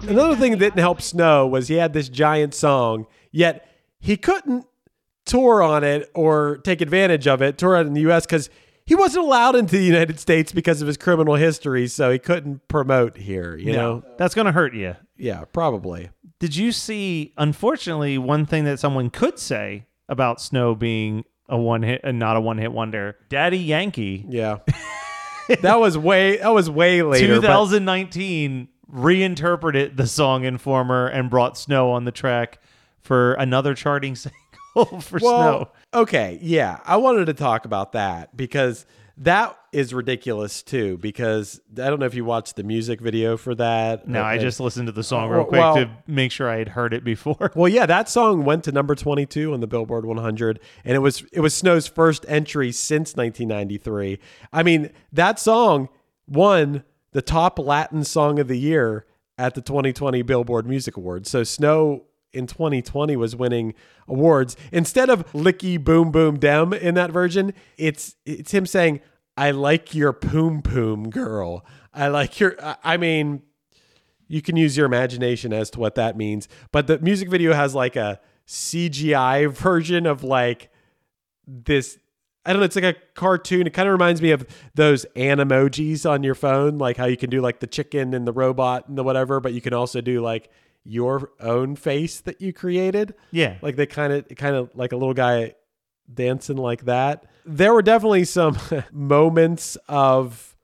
Another 0.08 0.38
thing 0.38 0.52
that 0.52 0.60
didn't 0.60 0.80
help 0.80 1.02
Snow 1.02 1.46
was 1.46 1.68
he 1.68 1.76
had 1.76 1.92
this 1.92 2.08
giant 2.08 2.54
song, 2.54 3.06
yet 3.32 3.68
he 4.00 4.16
couldn't 4.16 4.66
tour 5.28 5.62
on 5.62 5.84
it 5.84 6.10
or 6.16 6.58
take 6.58 6.82
advantage 6.82 7.28
of 7.28 7.42
it, 7.42 7.58
tour 7.58 7.76
it 7.76 7.88
in 7.88 7.94
the 7.94 8.02
US 8.12 8.26
because 8.26 8.50
he 8.86 8.96
wasn't 8.96 9.26
allowed 9.26 9.56
into 9.56 9.78
the 9.78 9.84
United 9.84 10.20
States 10.20 10.52
because 10.52 10.82
of 10.82 10.88
his 10.88 10.98
criminal 10.98 11.36
history, 11.36 11.88
so 11.88 12.10
he 12.12 12.18
couldn't 12.20 12.68
promote 12.70 13.18
here, 13.18 13.56
you 13.58 13.74
know? 13.74 14.04
That's 14.18 14.34
going 14.34 14.46
to 14.46 14.52
hurt 14.54 14.74
you. 14.74 14.96
Yeah, 15.18 15.44
probably. 15.52 16.10
Did 16.40 16.56
you 16.56 16.72
see, 16.72 17.34
unfortunately, 17.38 18.18
one 18.18 18.46
thing 18.46 18.64
that 18.64 18.80
someone 18.80 19.10
could 19.10 19.40
say 19.40 19.86
about 20.08 20.40
Snow 20.40 20.74
being 20.74 21.26
a 21.50 21.58
one 21.58 21.82
hit 21.84 22.02
and 22.04 22.18
not 22.18 22.38
a 22.38 22.42
one 22.42 22.58
hit 22.60 22.72
wonder? 22.72 23.18
Daddy 23.30 23.58
Yankee, 23.58 24.26
Yeah. 24.30 24.60
that 25.62 25.80
was 25.80 25.98
way 25.98 26.38
that 26.38 26.50
was 26.54 26.70
way 26.70 27.02
later. 27.04 27.36
but- 27.42 27.48
2019, 27.48 28.68
reinterpreted 28.88 29.98
the 29.98 30.08
song 30.08 30.46
Informer 30.46 31.08
and 31.08 31.30
brought 31.30 31.58
Snow 31.58 31.92
on 31.92 32.06
the 32.06 32.12
track 32.12 32.60
for 33.02 33.34
another 33.34 33.74
charting 33.74 34.16
single 34.16 34.38
for 35.02 35.20
Snow. 35.20 35.70
Okay, 35.94 36.40
yeah. 36.42 36.80
I 36.86 36.98
wanted 36.98 37.26
to 37.26 37.34
talk 37.34 37.66
about 37.66 37.94
that 37.94 38.36
because 38.36 38.86
that 39.18 39.58
is 39.72 39.94
ridiculous 39.94 40.62
too. 40.62 40.98
Because 40.98 41.60
I 41.74 41.90
don't 41.90 42.00
know 42.00 42.06
if 42.06 42.16
you 42.16 42.24
watched 42.26 42.56
the 42.56 42.64
music 42.64 43.02
video 43.02 43.38
for 43.38 43.56
that. 43.56 44.08
No, 44.08 44.24
I 44.24 44.38
just 44.38 44.60
listened 44.60 44.88
to 44.88 44.92
the 44.92 45.04
song 45.04 45.30
oh, 45.30 45.36
real 45.36 45.46
quick 45.46 45.60
well- 45.60 45.76
to 45.76 45.90
make 46.06 46.32
sure 46.32 46.50
I 46.50 46.58
had 46.58 46.70
heard 46.70 46.94
it 46.94 47.04
before. 47.04 47.52
Well, 47.56 47.70
yeah, 47.70 47.86
that 47.86 48.10
song 48.10 48.46
went 48.46 48.64
to 48.66 48.72
number 48.72 48.96
22 48.96 49.54
on 49.54 49.60
the 49.60 49.68
Billboard 49.68 50.06
100 50.06 50.60
and 50.86 50.96
it 50.96 51.00
was 51.00 51.24
it 51.32 51.40
was 51.40 51.54
Snow's 51.54 51.88
first 51.88 52.26
entry 52.28 52.72
since 52.72 53.16
1993. 53.16 54.20
I 54.54 54.64
mean, 54.64 54.92
that 55.12 55.40
song 55.40 55.90
won 56.28 56.84
the 57.14 57.22
top 57.22 57.58
Latin 57.58 58.04
song 58.04 58.38
of 58.40 58.48
the 58.48 58.60
year 58.60 59.06
at 59.38 59.56
the 59.56 59.62
2020 59.62 60.22
Billboard 60.24 60.68
Music 60.68 60.98
Awards. 60.98 61.30
So 61.30 61.44
Snow 61.44 62.04
in 62.34 62.46
2020 62.48 63.16
was 63.16 63.36
winning 63.36 63.74
awards 64.08 64.56
instead 64.72 65.10
of 65.10 65.26
licky 65.34 65.82
boom 65.82 66.12
boom 66.12 66.38
dem 66.38 66.74
in 66.74 66.94
that 66.96 67.12
version 67.12 67.54
it's 67.78 68.16
it's 68.26 68.52
him 68.52 68.66
saying 68.66 69.00
i 69.38 69.50
like 69.52 69.96
your 69.96 70.12
poom 70.14 70.62
poom 70.62 71.10
girl 71.10 71.66
i 71.94 72.08
like 72.08 72.40
your 72.40 72.56
I- 72.84 72.98
mean 72.98 73.42
you 74.28 74.42
can 74.42 74.58
use 74.58 74.76
your 74.76 74.86
imagination 74.86 75.54
as 75.54 75.70
to 75.72 75.80
what 75.80 75.96
that 75.96 76.18
means. 76.18 76.50
But 76.74 76.88
the 76.88 77.00
music 77.00 77.30
video 77.30 77.54
has 77.54 77.74
like 77.74 77.96
a 77.96 78.20
CGI 78.46 79.50
version 79.50 80.06
of 80.06 80.24
like 80.24 80.70
this. 81.48 81.98
I 82.46 82.52
don't 82.52 82.60
know. 82.62 82.66
It's 82.66 82.76
like 82.76 82.84
a 82.84 82.96
cartoon. 83.14 83.68
It 83.68 83.74
kind 83.74 83.88
of 83.88 83.94
reminds 83.94 84.22
me 84.22 84.32
of 84.32 84.46
those 84.76 85.06
animojis 85.16 86.10
on 86.10 86.24
your 86.24 86.36
phone, 86.36 86.78
like 86.78 86.98
how 86.98 87.06
you 87.06 87.18
can 87.18 87.30
do 87.30 87.42
like 87.42 87.60
the 87.60 87.68
chicken 87.68 88.14
and 88.14 88.28
the 88.28 88.32
robot 88.34 88.88
and 88.88 88.98
the 88.98 89.04
whatever, 89.04 89.40
but 89.40 89.54
you 89.54 89.62
can 89.62 89.74
also 89.74 90.02
do 90.02 90.22
like 90.22 90.50
your 90.88 91.32
own 91.40 91.76
face 91.76 92.22
that 92.22 92.42
you 92.42 92.54
created. 92.54 93.14
Yeah. 93.32 93.58
Like 93.62 93.76
they 93.76 93.86
kind 93.86 94.14
of, 94.14 94.28
kind 94.38 94.56
of 94.56 94.72
like 94.74 94.92
a 94.92 94.98
little 94.98 95.14
guy 95.14 95.54
dancing 96.12 96.58
like 96.58 96.86
that. 96.86 97.26
There 97.46 97.74
were 97.74 97.82
definitely 97.82 98.26
some 98.26 98.58
moments 98.92 99.78
of 99.88 100.56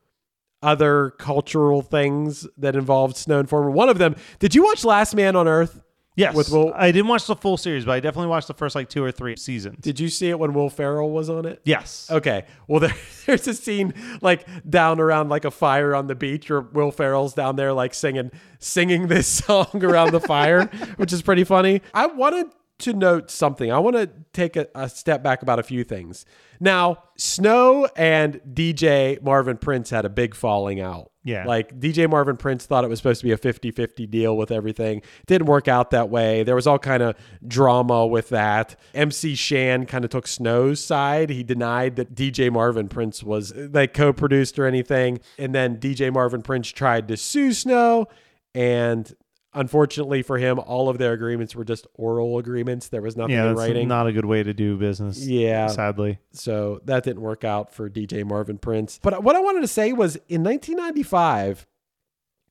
other 0.62 1.12
cultural 1.20 1.82
things 1.82 2.48
that 2.58 2.76
involved 2.76 3.18
Snow 3.18 3.40
Informer. 3.40 3.70
One 3.70 3.90
of 3.90 3.98
them, 3.98 4.16
did 4.40 4.56
you 4.56 4.64
watch 4.64 4.86
Last 4.86 5.14
Man 5.14 5.36
on 5.36 5.48
Earth? 5.48 5.84
Yes. 6.16 6.36
With 6.36 6.50
Will, 6.52 6.72
I 6.76 6.92
didn't 6.92 7.08
watch 7.08 7.26
the 7.26 7.36
full 7.36 7.58
series, 7.58 7.86
but 7.86 7.94
I 7.94 8.00
definitely 8.00 8.28
watched 8.28 8.48
the 8.48 8.54
first 8.54 8.76
like 8.76 8.88
two 8.88 9.04
or 9.04 9.12
three 9.12 9.36
seasons. 9.36 9.78
did 9.82 10.00
you 10.00 10.10
see 10.10 10.30
it 10.30 10.38
when 10.38 10.54
Will 10.54 10.70
Ferrell 10.70 11.10
was 11.10 11.30
on 11.30 11.46
it? 11.46 11.62
yes. 11.66 12.08
Okay. 12.12 12.46
Well, 12.68 12.80
there, 12.82 12.94
there's 13.26 13.48
a 13.48 13.54
scene 13.54 13.94
like 14.22 14.46
down 14.70 15.00
around 15.00 15.30
like 15.30 15.44
a 15.46 15.52
fire 15.52 15.96
on 15.96 16.08
the 16.08 16.16
beach, 16.16 16.50
where 16.50 16.62
Will 16.62 16.92
Ferrell's 16.92 17.34
down 17.34 17.56
there 17.56 17.74
like 17.74 17.94
singing 17.94 18.32
singing 18.60 19.08
this 19.08 19.28
song 19.46 19.70
around 19.84 20.12
the 20.12 20.20
fire, 20.20 20.66
which 20.98 21.12
is 21.14 21.22
pretty 21.22 21.44
funny. 21.44 21.82
I 21.94 22.06
wanted 22.08 22.48
to 22.84 22.94
note 22.94 23.32
something. 23.32 23.72
I 23.72 23.80
want 23.80 23.96
to 23.96 24.10
take 24.34 24.56
a, 24.56 24.68
a 24.76 24.90
step 24.90 25.24
back 25.24 25.42
about 25.42 25.60
a 25.60 25.64
few 25.64 25.84
things. 25.84 26.26
Now, 26.60 27.04
Snow 27.18 27.88
and 27.96 28.40
DJ 28.54 29.22
Marvin 29.22 29.58
Prince 29.58 29.90
had 29.90 30.06
a 30.06 30.10
big 30.10 30.36
falling 30.36 30.80
out. 30.80 31.12
Yeah. 31.26 31.46
Like 31.46 31.80
DJ 31.80 32.10
Marvin 32.10 32.38
Prince 32.38 32.66
thought 32.66 32.84
it 32.84 32.90
was 32.90 33.00
supposed 33.00 33.22
to 33.22 33.26
be 33.26 33.32
a 33.32 33.38
50-50 33.38 34.10
deal 34.10 34.36
with 34.36 34.52
everything. 34.52 35.02
Didn't 35.26 35.48
work 35.48 35.68
out 35.68 35.92
that 35.92 36.10
way. 36.10 36.44
There 36.44 36.56
was 36.56 36.68
all 36.68 36.80
kind 36.80 37.02
of 37.02 37.16
drama 37.48 38.06
with 38.06 38.30
that. 38.30 38.78
MC 38.94 39.36
Shan 39.36 39.86
kind 39.86 40.04
of 40.04 40.12
took 40.12 40.28
Snow's 40.28 40.84
side. 40.84 41.30
He 41.30 41.44
denied 41.44 41.96
that 41.96 42.14
DJ 42.14 42.52
Marvin 42.52 42.90
Prince 42.90 43.24
was 43.24 43.54
like 43.56 43.94
co-produced 43.94 44.60
or 44.60 44.66
anything. 44.66 45.20
And 45.38 45.56
then 45.56 45.78
DJ 45.78 46.12
Marvin 46.12 46.42
Prince 46.42 46.70
tried 46.70 47.08
to 47.08 47.18
sue 47.18 47.54
Snow 47.54 48.08
and 48.54 49.14
unfortunately 49.56 50.22
for 50.22 50.38
him 50.38 50.60
all 50.60 50.90
of 50.90 50.98
their 50.98 51.14
agreements 51.14 51.56
were 51.56 51.64
just 51.66 51.86
oral 51.96 52.38
agreements. 52.38 52.90
There 52.90 53.02
was 53.02 53.16
nothing 53.18 53.36
Yeah, 53.36 53.50
in 53.50 53.56
that's 53.56 53.68
writing. 53.68 53.88
not 53.88 54.08
a 54.08 54.12
good 54.14 54.26
way 54.26 54.44
to 54.44 54.54
do 54.54 54.78
business. 54.78 55.26
Yeah. 55.26 55.68
Sadly. 55.68 56.20
So 56.32 56.82
that 56.86 57.04
didn't 57.04 57.22
work 57.22 57.44
out 57.44 57.74
for 57.74 57.90
DJ 57.90 58.26
Marvin 58.26 58.58
Prince. 58.58 59.00
But 59.02 59.24
what 59.24 59.36
I 59.36 59.40
wanted 59.40 59.62
to 59.62 59.68
say 59.68 59.94
was 59.94 60.16
in 60.28 60.44
1995, 60.44 61.68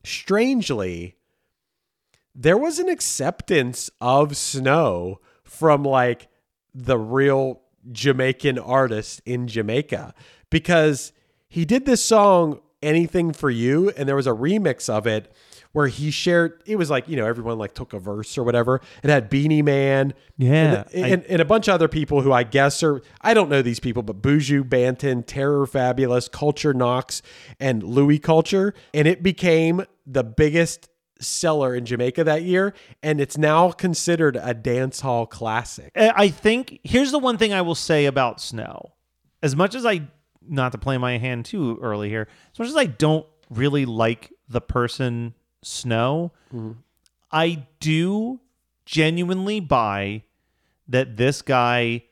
strangely, 0.05 1.17
there 2.35 2.57
was 2.57 2.79
an 2.79 2.89
acceptance 2.89 3.91
of 4.01 4.37
Snow 4.37 5.21
from 5.45 5.85
like 5.85 6.29
the 6.75 6.99
real 6.99 7.61
Jamaican 7.91 8.59
artist 8.59 9.21
in 9.27 9.47
Jamaica 9.49 10.15
because 10.51 11.13
he 11.49 11.65
did 11.65 11.85
this 11.85 12.05
song, 12.05 12.61
Anything 12.83 13.33
for 13.33 13.49
You, 13.51 13.91
and 13.91 14.09
there 14.09 14.17
was 14.17 14.27
a 14.27 14.33
remix 14.33 14.89
of 14.89 15.07
it 15.07 15.33
where 15.73 15.87
he 15.87 16.11
shared 16.11 16.63
it 16.67 16.77
was 16.77 16.91
like 16.91 17.09
you 17.09 17.17
know 17.17 17.27
everyone 17.27 17.59
like 17.59 17.75
took 17.75 17.93
a 17.93 17.99
verse 17.99 18.37
or 18.39 18.45
whatever. 18.45 18.81
It 19.03 19.11
had 19.11 19.29
beenie 19.31 19.63
man 19.63 20.15
Yeah, 20.37 20.85
and, 20.93 21.05
I- 21.05 21.09
and, 21.09 21.25
and 21.25 21.41
a 21.43 21.45
bunch 21.45 21.69
of 21.69 21.75
other 21.75 21.89
people 21.89 22.21
who 22.23 22.33
i 22.33 22.43
guess 22.43 22.83
are 22.83 23.03
i 23.21 23.35
don't 23.35 23.49
know 23.49 23.63
these 23.63 23.81
people 23.81 24.03
but 24.03 24.21
buju 24.23 24.63
banton 24.69 25.25
terror 25.27 25.67
fabulous 25.67 26.29
culture 26.29 26.75
knox 26.75 27.23
and 27.61 27.83
louie 27.83 28.19
culture. 28.19 28.75
And 28.95 29.07
it 29.09 29.23
became 29.23 29.85
the 30.07 30.25
biggest 30.25 30.89
seller 31.21 31.75
in 31.75 31.85
jamaica 31.87 32.25
that 32.25 32.43
year. 32.43 32.75
And 33.03 33.21
it's 33.21 33.39
now 33.39 33.71
considered 33.71 34.37
a 34.41 34.53
dance 34.55 35.01
hall 35.01 35.27
classic. 35.27 35.91
I 35.97 36.13
I 36.17 36.29
think 36.29 36.81
here's 36.85 37.13
the 37.13 37.19
one 37.19 37.39
thing 37.39 37.53
I 37.53 37.63
will 37.63 37.75
say 37.77 38.07
about 38.07 38.41
Snow. 38.41 38.93
As 39.43 39.55
much 39.57 39.75
as 39.75 39.85
I, 39.87 40.03
not 40.47 40.73
to 40.73 40.79
play 40.79 40.99
my 40.99 41.19
hand 41.19 41.45
too 41.45 41.79
early 41.83 42.09
here, 42.09 42.29
as 42.53 42.59
much 42.59 42.69
as 42.69 42.77
I 42.77 42.87
don't 42.87 43.27
really 43.51 43.85
like 43.87 44.33
the 44.49 44.61
person 44.61 45.35
Snow, 45.63 46.33
mm-hmm. 46.53 46.73
I 47.31 47.67
do 47.81 48.41
genuinely 48.85 49.61
buy 49.61 50.25
that 50.89 51.17
this 51.17 51.43
guy 51.43 52.05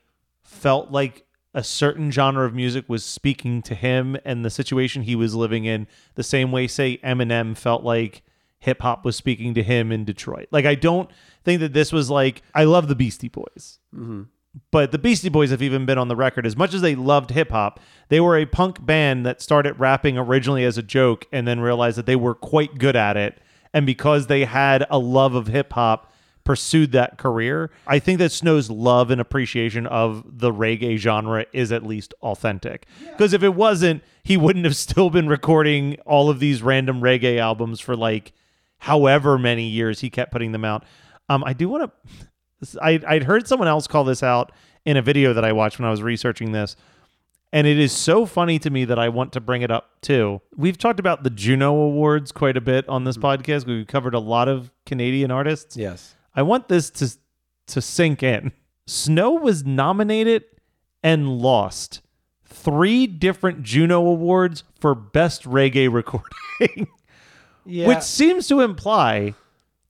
felt 0.43 0.91
like 0.91 1.25
a 1.53 1.63
certain 1.63 2.11
genre 2.11 2.45
of 2.45 2.53
music 2.53 2.85
was 2.87 3.03
speaking 3.03 3.61
to 3.61 3.75
him 3.75 4.17
and 4.23 4.45
the 4.45 4.49
situation 4.49 5.03
he 5.03 5.15
was 5.15 5.35
living 5.35 5.65
in 5.65 5.85
the 6.15 6.23
same 6.23 6.51
way 6.51 6.67
say 6.67 6.97
Eminem 7.03 7.57
felt 7.57 7.83
like 7.83 8.23
hip 8.59 8.81
hop 8.81 9.03
was 9.03 9.15
speaking 9.15 9.53
to 9.53 9.63
him 9.63 9.91
in 9.91 10.05
Detroit. 10.05 10.47
Like 10.51 10.65
I 10.65 10.75
don't 10.75 11.09
think 11.43 11.59
that 11.59 11.73
this 11.73 11.91
was 11.91 12.09
like 12.09 12.41
I 12.55 12.63
love 12.63 12.87
the 12.87 12.95
Beastie 12.95 13.27
Boys. 13.27 13.79
Mm-hmm. 13.93 14.23
But 14.71 14.91
the 14.91 14.97
Beastie 14.97 15.29
Boys 15.29 15.49
have 15.51 15.61
even 15.61 15.85
been 15.85 15.97
on 15.97 16.09
the 16.09 16.15
record 16.15 16.45
as 16.45 16.57
much 16.57 16.73
as 16.73 16.81
they 16.81 16.95
loved 16.95 17.31
hip 17.31 17.51
hop, 17.51 17.79
they 18.09 18.19
were 18.19 18.37
a 18.37 18.45
punk 18.45 18.85
band 18.85 19.25
that 19.25 19.41
started 19.41 19.79
rapping 19.79 20.17
originally 20.17 20.65
as 20.65 20.77
a 20.77 20.83
joke 20.83 21.25
and 21.31 21.47
then 21.47 21.61
realized 21.61 21.97
that 21.97 22.05
they 22.05 22.17
were 22.17 22.35
quite 22.35 22.77
good 22.77 22.95
at 22.95 23.15
it. 23.15 23.39
And 23.73 23.85
because 23.85 24.27
they 24.27 24.43
had 24.43 24.85
a 24.89 24.99
love 24.99 25.35
of 25.35 25.47
hip 25.47 25.71
hop, 25.71 26.11
pursued 26.43 26.91
that 26.91 27.17
career. 27.17 27.71
I 27.87 27.99
think 27.99 28.19
that 28.19 28.31
Snow's 28.31 28.69
love 28.69 29.11
and 29.11 29.21
appreciation 29.21 29.87
of 29.87 30.39
the 30.39 30.51
reggae 30.51 30.97
genre 30.97 31.45
is 31.53 31.71
at 31.71 31.85
least 31.85 32.13
authentic. 32.21 32.87
Because 33.11 33.33
if 33.33 33.43
it 33.43 33.55
wasn't, 33.55 34.03
he 34.23 34.37
wouldn't 34.37 34.65
have 34.65 34.75
still 34.87 35.09
been 35.09 35.27
recording 35.27 35.97
all 36.05 36.29
of 36.29 36.39
these 36.39 36.61
random 36.61 37.01
reggae 37.01 37.37
albums 37.37 37.79
for 37.79 37.95
like 37.95 38.33
however 38.79 39.37
many 39.37 39.67
years 39.67 39.99
he 39.99 40.09
kept 40.09 40.31
putting 40.31 40.51
them 40.51 40.65
out. 40.65 40.83
Um, 41.29 41.43
I 41.45 41.53
do 41.53 41.69
want 41.69 41.91
to. 41.91 42.27
I 42.81 42.99
I'd 43.07 43.23
heard 43.23 43.47
someone 43.47 43.67
else 43.67 43.87
call 43.87 44.03
this 44.03 44.23
out 44.23 44.51
in 44.85 44.97
a 44.97 45.01
video 45.01 45.33
that 45.33 45.45
I 45.45 45.51
watched 45.51 45.79
when 45.79 45.87
I 45.87 45.91
was 45.91 46.01
researching 46.01 46.51
this. 46.51 46.75
And 47.53 47.67
it 47.67 47.77
is 47.77 47.91
so 47.91 48.25
funny 48.25 48.59
to 48.59 48.69
me 48.69 48.85
that 48.85 48.97
I 48.97 49.09
want 49.09 49.33
to 49.33 49.41
bring 49.41 49.61
it 49.61 49.71
up 49.71 50.01
too. 50.01 50.41
We've 50.55 50.77
talked 50.77 51.01
about 51.01 51.23
the 51.23 51.29
Juno 51.29 51.73
Awards 51.75 52.31
quite 52.31 52.55
a 52.55 52.61
bit 52.61 52.87
on 52.87 53.03
this 53.03 53.17
mm-hmm. 53.17 53.41
podcast. 53.41 53.65
We've 53.65 53.85
covered 53.85 54.13
a 54.13 54.19
lot 54.19 54.47
of 54.47 54.71
Canadian 54.85 55.31
artists. 55.31 55.75
yes 55.75 56.15
I 56.35 56.43
want 56.43 56.67
this 56.69 56.89
to 56.91 57.11
to 57.67 57.81
sink 57.81 58.23
in. 58.23 58.51
Snow 58.87 59.31
was 59.31 59.65
nominated 59.65 60.43
and 61.03 61.37
lost 61.37 62.01
three 62.45 63.07
different 63.07 63.63
Juno 63.63 64.05
Awards 64.05 64.63
for 64.79 64.93
best 64.93 65.43
reggae 65.43 65.91
recording, 65.93 66.87
yeah 67.65 67.87
which 67.87 68.01
seems 68.01 68.47
to 68.47 68.61
imply 68.61 69.33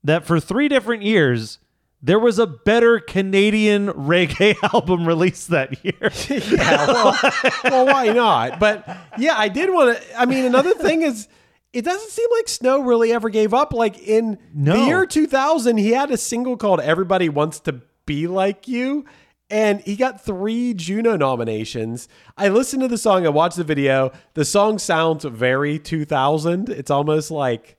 that 0.04 0.26
for 0.26 0.40
three 0.40 0.68
different 0.68 1.04
years 1.04 1.60
there 2.04 2.20
was 2.20 2.40
a 2.40 2.48
better 2.48 3.00
Canadian 3.00 3.88
reggae 3.90 4.56
album 4.74 5.08
released 5.08 5.50
that 5.50 5.84
year. 5.86 6.12
yeah, 6.52 6.88
well, 6.88 7.18
well, 7.64 7.86
why 7.86 8.08
not? 8.12 8.60
But 8.60 8.88
yeah, 9.18 9.36
I 9.38 9.50
did 9.50 9.70
want 9.72 9.98
to. 9.98 10.20
I 10.20 10.26
mean, 10.26 10.46
another 10.46 10.74
thing 10.74 11.04
is, 11.04 11.28
it 11.74 11.84
doesn't 11.86 12.10
seem 12.10 12.28
like 12.38 12.48
Snow 12.48 12.82
really 12.82 13.14
ever 13.14 13.30
gave 13.30 13.54
up. 13.54 13.72
Like 13.74 14.00
in 14.00 14.38
No. 14.54 14.74
the 14.80 14.86
year 14.88 15.06
2000, 15.06 15.78
he 15.78 15.92
had 15.92 16.12
a 16.12 16.18
single 16.18 16.58
called 16.58 16.80
"Everybody 16.82 17.30
Wants 17.30 17.60
to 17.62 17.82
be 18.06 18.28
like 18.28 18.68
you. 18.68 19.06
And 19.50 19.82
he 19.82 19.98
got 19.98 20.24
three 20.24 20.74
Juno 20.74 21.18
nominations. 21.18 22.08
I 22.38 22.48
listened 22.48 22.84
to 22.84 22.88
the 22.88 22.98
song, 22.98 23.26
I 23.26 23.30
watched 23.30 23.58
the 23.58 23.66
video. 23.66 24.14
The 24.34 24.46
song 24.46 24.80
sounds 24.80 25.26
very 25.26 25.78
2000. 25.78 26.70
It's 26.70 26.90
almost 26.90 27.32
like 27.32 27.76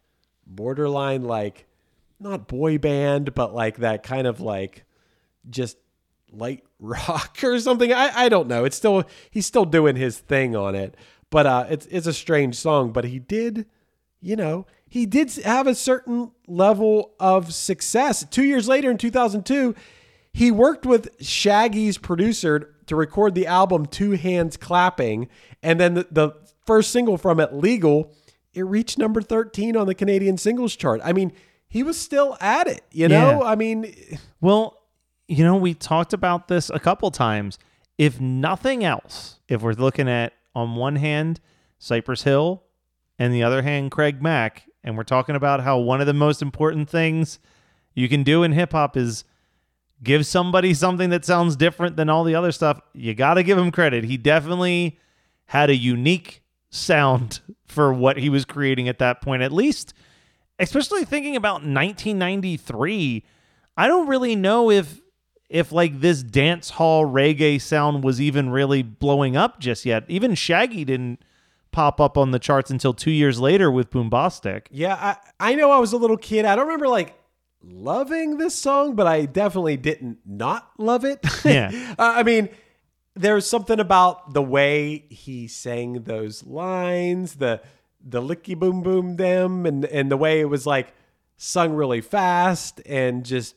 borderline, 0.46 1.22
like 1.22 1.66
not 2.22 2.48
boy 2.48 2.78
band, 2.78 3.34
but 3.34 3.54
like 3.54 3.78
that 3.78 4.02
kind 4.02 4.26
of 4.26 4.40
like 4.40 4.84
just 5.48 5.76
light 6.32 6.64
rock 6.78 7.38
or 7.42 7.58
something. 7.60 7.92
I, 7.92 8.10
I 8.14 8.28
don't 8.28 8.48
know. 8.48 8.64
It's 8.64 8.76
still 8.76 9.04
he's 9.30 9.46
still 9.46 9.64
doing 9.64 9.96
his 9.96 10.18
thing 10.18 10.56
on 10.56 10.74
it, 10.74 10.96
but 11.30 11.46
uh, 11.46 11.66
it's 11.68 11.86
it's 11.86 12.06
a 12.06 12.12
strange 12.12 12.56
song. 12.56 12.92
But 12.92 13.04
he 13.04 13.18
did, 13.18 13.66
you 14.20 14.36
know, 14.36 14.66
he 14.88 15.06
did 15.06 15.32
have 15.44 15.66
a 15.66 15.74
certain 15.74 16.32
level 16.46 17.14
of 17.18 17.54
success. 17.54 18.24
Two 18.30 18.44
years 18.44 18.68
later, 18.68 18.90
in 18.90 18.98
2002, 18.98 19.74
he 20.32 20.50
worked 20.50 20.86
with 20.86 21.08
Shaggy's 21.20 21.98
producer 21.98 22.74
to 22.86 22.96
record 22.96 23.34
the 23.34 23.46
album 23.46 23.86
Two 23.86 24.12
Hands 24.12 24.56
Clapping, 24.56 25.28
and 25.62 25.78
then 25.78 25.94
the, 25.94 26.06
the 26.10 26.32
first 26.66 26.90
single 26.90 27.18
from 27.18 27.40
it, 27.40 27.54
Legal, 27.54 28.12
it 28.54 28.62
reached 28.62 28.98
number 28.98 29.22
13 29.22 29.76
on 29.76 29.86
the 29.86 29.94
Canadian 29.94 30.36
singles 30.36 30.76
chart. 30.76 31.00
I 31.04 31.12
mean, 31.12 31.32
he 31.72 31.82
was 31.82 31.98
still 31.98 32.36
at 32.38 32.66
it, 32.66 32.84
you 32.92 33.08
know? 33.08 33.40
Yeah. 33.40 33.48
I 33.48 33.56
mean, 33.56 33.94
Well, 34.42 34.78
you 35.26 35.42
know, 35.42 35.56
we 35.56 35.72
talked 35.72 36.12
about 36.12 36.48
this 36.48 36.68
a 36.68 36.78
couple 36.78 37.10
times. 37.10 37.58
If 37.96 38.20
nothing 38.20 38.84
else, 38.84 39.40
if 39.48 39.62
we're 39.62 39.72
looking 39.72 40.06
at 40.06 40.34
on 40.54 40.76
one 40.76 40.96
hand 40.96 41.40
Cypress 41.78 42.24
Hill 42.24 42.62
and 43.18 43.32
the 43.32 43.42
other 43.42 43.62
hand 43.62 43.90
Craig 43.90 44.20
Mack, 44.20 44.64
and 44.84 44.98
we're 44.98 45.02
talking 45.02 45.34
about 45.34 45.62
how 45.62 45.78
one 45.78 46.02
of 46.02 46.06
the 46.06 46.12
most 46.12 46.42
important 46.42 46.90
things 46.90 47.38
you 47.94 48.06
can 48.06 48.22
do 48.22 48.42
in 48.42 48.52
hip 48.52 48.72
hop 48.72 48.94
is 48.94 49.24
give 50.02 50.26
somebody 50.26 50.74
something 50.74 51.08
that 51.08 51.24
sounds 51.24 51.56
different 51.56 51.96
than 51.96 52.10
all 52.10 52.22
the 52.22 52.34
other 52.34 52.52
stuff. 52.52 52.78
You 52.92 53.14
got 53.14 53.34
to 53.34 53.42
give 53.42 53.56
him 53.56 53.70
credit. 53.70 54.04
He 54.04 54.18
definitely 54.18 54.98
had 55.46 55.70
a 55.70 55.74
unique 55.74 56.42
sound 56.68 57.40
for 57.66 57.94
what 57.94 58.18
he 58.18 58.28
was 58.28 58.44
creating 58.44 58.88
at 58.88 58.98
that 58.98 59.22
point, 59.22 59.40
at 59.40 59.52
least, 59.52 59.94
especially 60.58 61.04
thinking 61.04 61.36
about 61.36 61.64
1993. 61.64 63.24
I 63.76 63.86
don't 63.86 64.08
really 64.08 64.36
know 64.36 64.70
if 64.70 65.00
if 65.48 65.70
like 65.70 66.00
this 66.00 66.22
dance 66.22 66.70
hall 66.70 67.04
reggae 67.04 67.60
sound 67.60 68.02
was 68.02 68.20
even 68.20 68.48
really 68.50 68.82
blowing 68.82 69.36
up 69.36 69.60
just 69.60 69.84
yet. 69.84 70.04
Even 70.08 70.34
Shaggy 70.34 70.84
didn't 70.84 71.22
pop 71.72 72.00
up 72.00 72.16
on 72.16 72.30
the 72.30 72.38
charts 72.38 72.70
until 72.70 72.94
two 72.94 73.10
years 73.10 73.38
later 73.38 73.70
with 73.70 73.90
Boombastic. 73.90 74.66
Yeah, 74.70 75.16
I, 75.40 75.50
I 75.50 75.54
know 75.54 75.70
I 75.70 75.78
was 75.78 75.92
a 75.92 75.98
little 75.98 76.16
kid. 76.16 76.44
I 76.44 76.56
don't 76.56 76.66
remember 76.66 76.88
like 76.88 77.14
loving 77.62 78.38
this 78.38 78.54
song, 78.54 78.94
but 78.94 79.06
I 79.06 79.26
definitely 79.26 79.76
didn't 79.76 80.18
not 80.24 80.70
love 80.78 81.04
it. 81.04 81.20
Yeah. 81.44 81.70
Uh, 81.98 82.14
I 82.16 82.22
mean, 82.22 82.48
there's 83.14 83.46
something 83.46 83.78
about 83.80 84.32
the 84.32 84.42
way 84.42 85.04
he 85.10 85.48
sang 85.48 86.04
those 86.04 86.44
lines, 86.44 87.34
the 87.34 87.60
the 88.04 88.20
licky 88.20 88.58
boom 88.58 88.82
boom 88.82 89.16
them, 89.16 89.66
and 89.66 89.84
and 89.84 90.10
the 90.10 90.16
way 90.16 90.40
it 90.40 90.46
was 90.48 90.66
like 90.66 90.92
sung 91.36 91.74
really 91.74 92.00
fast 92.00 92.80
and 92.86 93.24
just 93.24 93.56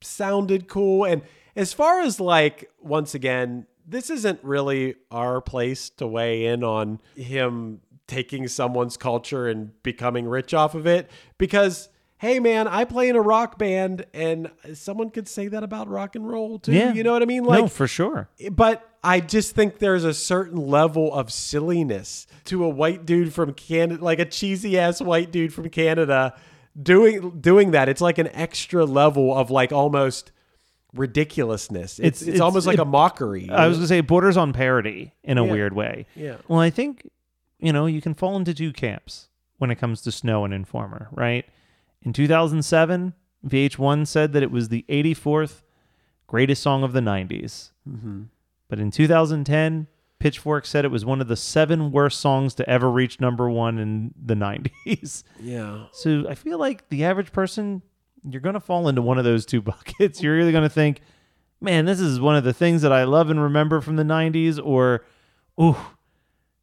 sounded 0.00 0.68
cool. 0.68 1.04
And 1.04 1.22
as 1.56 1.72
far 1.72 2.00
as 2.00 2.20
like 2.20 2.70
once 2.80 3.14
again, 3.14 3.66
this 3.86 4.10
isn't 4.10 4.42
really 4.42 4.96
our 5.10 5.40
place 5.40 5.90
to 5.90 6.06
weigh 6.06 6.46
in 6.46 6.64
on 6.64 7.00
him 7.16 7.80
taking 8.06 8.48
someone's 8.48 8.96
culture 8.96 9.48
and 9.48 9.82
becoming 9.82 10.26
rich 10.26 10.52
off 10.52 10.74
of 10.74 10.86
it 10.86 11.10
because 11.38 11.88
hey 12.24 12.40
man 12.40 12.66
i 12.66 12.84
play 12.84 13.08
in 13.08 13.16
a 13.16 13.20
rock 13.20 13.58
band 13.58 14.04
and 14.14 14.50
someone 14.72 15.10
could 15.10 15.28
say 15.28 15.46
that 15.48 15.62
about 15.62 15.88
rock 15.88 16.16
and 16.16 16.26
roll 16.28 16.58
too 16.58 16.72
Yeah. 16.72 16.92
you 16.92 17.02
know 17.02 17.12
what 17.12 17.22
i 17.22 17.26
mean 17.26 17.44
like 17.44 17.60
no, 17.60 17.68
for 17.68 17.86
sure. 17.86 18.28
but 18.50 18.88
I 19.06 19.20
just 19.20 19.54
think 19.54 19.80
there's 19.80 20.04
a 20.04 20.14
certain 20.14 20.56
level 20.56 21.12
of 21.12 21.30
silliness 21.30 22.26
to 22.46 22.64
a 22.64 22.68
white 22.70 23.04
dude 23.04 23.34
from 23.34 23.52
Canada, 23.52 24.02
like 24.02 24.18
a 24.18 24.24
cheesy 24.24 24.78
ass 24.78 25.02
white 25.02 25.30
dude 25.30 25.52
from 25.52 25.68
Canada 25.68 26.32
doing 26.82 27.38
doing 27.38 27.72
that. 27.72 27.90
It's 27.90 28.00
like 28.00 28.16
an 28.16 28.28
extra 28.28 28.86
level 28.86 29.36
of 29.36 29.50
like 29.50 29.72
almost 29.72 30.32
ridiculousness. 30.94 31.98
It's 31.98 32.06
it's, 32.08 32.22
It's- 32.22 32.28
it's- 32.36 32.40
almost 32.40 32.66
like 32.66 32.78
it- 32.78 32.80
a 32.80 32.84
mockery. 32.86 33.50
I 33.50 33.66
was 33.66 33.76
gonna 33.78 33.88
say 33.88 33.98
it 33.98 34.06
borders 34.06 34.36
on 34.36 34.52
parody 34.54 35.12
in 35.22 35.38
a 35.38 35.44
Yeah. 35.44 35.52
weird 35.52 35.74
way. 35.74 36.06
Yeah. 36.16 36.36
Well, 36.48 36.60
I 36.60 36.70
think 36.70 37.06
you 37.58 37.72
know 37.72 37.86
you 37.86 38.00
can 38.00 38.14
fall 38.14 38.36
into 38.36 38.54
two 38.54 38.72
camps 38.72 39.28
when 39.58 39.70
it 39.70 39.76
comes 39.76 40.00
to 40.02 40.12
Snow 40.12 40.44
and 40.44 40.54
Informer, 40.54 41.08
right? 41.12 41.44
In 42.04 42.12
2007, 42.12 43.14
VH1 43.46 44.06
said 44.06 44.32
that 44.32 44.42
it 44.42 44.50
was 44.50 44.68
the 44.68 44.84
84th 44.88 45.62
greatest 46.26 46.62
song 46.62 46.82
of 46.82 46.92
the 46.92 47.00
90s. 47.00 47.70
Mhm. 47.88 48.26
But 48.68 48.78
in 48.78 48.90
2010, 48.90 49.86
Pitchfork 50.18 50.64
said 50.64 50.84
it 50.84 50.90
was 50.90 51.04
one 51.04 51.20
of 51.20 51.28
the 51.28 51.36
seven 51.36 51.92
worst 51.92 52.18
songs 52.20 52.54
to 52.54 52.68
ever 52.68 52.90
reach 52.90 53.20
number 53.20 53.48
one 53.50 53.78
in 53.78 54.14
the 54.22 54.34
90s. 54.34 55.22
Yeah. 55.40 55.84
So 55.92 56.26
I 56.28 56.34
feel 56.34 56.58
like 56.58 56.88
the 56.88 57.04
average 57.04 57.32
person, 57.32 57.82
you're 58.28 58.40
going 58.40 58.54
to 58.54 58.60
fall 58.60 58.88
into 58.88 59.02
one 59.02 59.18
of 59.18 59.24
those 59.24 59.44
two 59.44 59.60
buckets. 59.70 60.22
You're 60.22 60.40
either 60.40 60.52
going 60.52 60.62
to 60.64 60.70
think, 60.70 61.00
man, 61.60 61.84
this 61.84 62.00
is 62.00 62.20
one 62.20 62.36
of 62.36 62.44
the 62.44 62.54
things 62.54 62.82
that 62.82 62.92
I 62.92 63.04
love 63.04 63.28
and 63.30 63.40
remember 63.42 63.80
from 63.82 63.96
the 63.96 64.02
90s, 64.02 64.58
or, 64.64 65.04
ooh, 65.60 65.76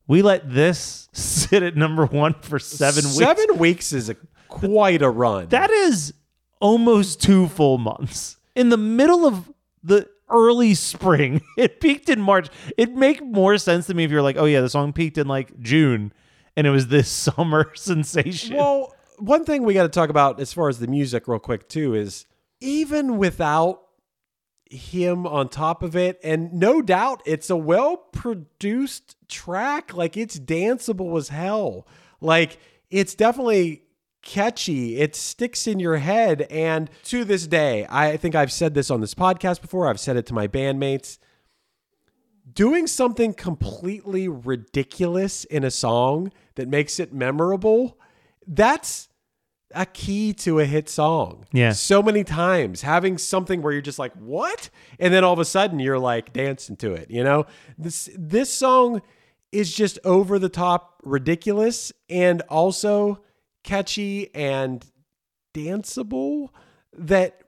we 0.08 0.22
let 0.24 0.52
this 0.52 1.08
sit 1.14 1.62
at 1.62 1.78
number 1.78 2.06
one 2.08 2.34
for 2.42 2.58
seven 2.58 3.04
weeks. 3.04 3.18
Seven 3.18 3.58
weeks 3.60 3.94
is 3.94 4.10
a 4.10 4.16
quite 4.52 5.02
a 5.02 5.10
run. 5.10 5.48
That 5.48 5.72
is 5.72 6.14
almost 6.60 7.22
two 7.22 7.48
full 7.48 7.80
months. 7.80 8.38
In 8.56 8.70
the 8.70 8.78
middle 8.78 9.26
of 9.26 9.52
the 9.84 10.08
early 10.30 10.76
spring, 10.76 11.42
it 11.58 11.82
peaked 11.82 12.10
in 12.10 12.22
March. 12.22 12.50
It'd 12.78 12.96
make 12.96 13.24
more 13.24 13.58
sense 13.58 13.88
to 13.88 13.96
me 13.96 14.04
if 14.04 14.12
you're 14.12 14.22
like, 14.22 14.38
oh 14.38 14.46
yeah, 14.46 14.62
the 14.62 14.70
song 14.70 14.94
peaked 14.94 15.18
in 15.18 15.28
like 15.28 15.60
June 15.60 16.14
and 16.56 16.68
it 16.68 16.70
was 16.70 16.88
this 16.88 17.10
summer 17.36 17.72
sensation. 17.76 18.56
Well, 18.56 18.94
one 19.18 19.46
thing 19.46 19.64
we 19.64 19.74
got 19.74 19.84
to 19.84 19.90
talk 19.90 20.10
about 20.10 20.40
as 20.40 20.54
far 20.54 20.70
as 20.70 20.80
the 20.80 20.88
music, 20.88 21.28
real 21.28 21.40
quick, 21.40 21.70
too, 21.70 21.94
is 21.94 22.26
even 22.60 23.18
without 23.18 23.82
him 24.70 25.28
on 25.28 25.50
top 25.50 25.84
of 25.84 25.96
it, 25.96 26.20
and 26.24 26.54
no 26.54 26.82
doubt 26.82 27.22
it's 27.26 27.50
a 27.50 27.58
well 27.58 27.98
produced 27.98 29.16
track. 29.28 29.94
Like 29.94 30.16
it's 30.16 30.40
danceable 30.40 31.18
as 31.18 31.30
hell. 31.30 31.86
Like 32.22 32.58
it's 32.90 33.14
definitely 33.14 33.84
catchy. 34.22 34.98
It 34.98 35.16
sticks 35.16 35.68
in 35.68 35.80
your 35.80 35.98
head. 35.98 36.44
And 36.50 36.90
to 37.06 37.24
this 37.26 37.48
day, 37.48 37.86
I 37.90 38.18
think 38.18 38.36
I've 38.36 38.52
said 38.52 38.74
this 38.74 38.92
on 38.92 39.02
this 39.02 39.14
podcast 39.14 39.62
before, 39.62 39.88
I've 39.88 40.00
said 40.00 40.18
it 40.18 40.26
to 40.28 40.34
my 40.34 40.48
bandmates 40.48 41.18
doing 42.54 42.88
something 42.88 43.34
completely 43.34 44.28
ridiculous 44.28 45.44
in 45.46 45.64
a 45.64 45.72
song 45.72 46.32
that 46.56 46.68
makes 46.68 47.00
it 47.00 47.14
memorable 47.14 47.98
that's 48.48 49.08
a 49.74 49.86
key 49.86 50.34
to 50.34 50.60
a 50.60 50.66
hit 50.66 50.90
song 50.90 51.46
Yeah. 51.54 51.72
so 51.72 52.02
many 52.04 52.24
times 52.26 52.82
having 52.82 53.18
something 53.18 53.62
where 53.62 53.72
you're 53.72 53.82
just 53.82 54.00
like 54.00 54.12
what 54.16 54.70
and 55.00 55.14
then 55.14 55.24
all 55.24 55.32
of 55.34 55.40
a 55.40 55.46
sudden 55.46 55.80
you're 55.80 56.00
like 56.00 56.34
dancing 56.34 56.76
to 56.78 56.94
it 56.94 57.10
you 57.10 57.24
know 57.24 57.46
this 57.78 58.10
this 58.18 58.52
song 58.52 59.02
is 59.52 59.74
just 59.74 59.98
over 60.04 60.38
the 60.40 60.50
top 60.50 61.00
ridiculous 61.06 61.94
and 62.10 62.42
also 62.50 63.22
catchy 63.64 64.34
and 64.34 64.86
danceable 65.54 66.50
that 66.98 67.42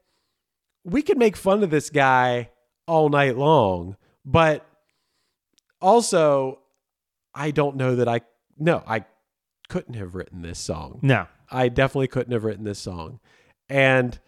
we 0.84 1.02
could 1.02 1.18
make 1.18 1.36
fun 1.36 1.64
of 1.64 1.70
this 1.70 1.90
guy 1.90 2.50
all 2.88 3.10
night 3.10 3.38
long 3.38 3.96
but 4.26 4.66
also 5.82 6.60
i 7.34 7.52
don't 7.52 7.76
know 7.76 7.96
that 7.96 8.08
i 8.08 8.20
no 8.58 8.84
i 8.86 9.04
couldn't 9.74 9.96
have 9.96 10.14
written 10.14 10.44
this 10.44 10.60
song. 10.60 11.00
No. 11.02 11.26
i 11.50 11.68
definitely 11.68 12.08
couldn't 12.08 12.32
have 12.32 12.44
written 12.44 12.64
this 12.64 12.78
song. 12.78 13.20
And 13.70 14.20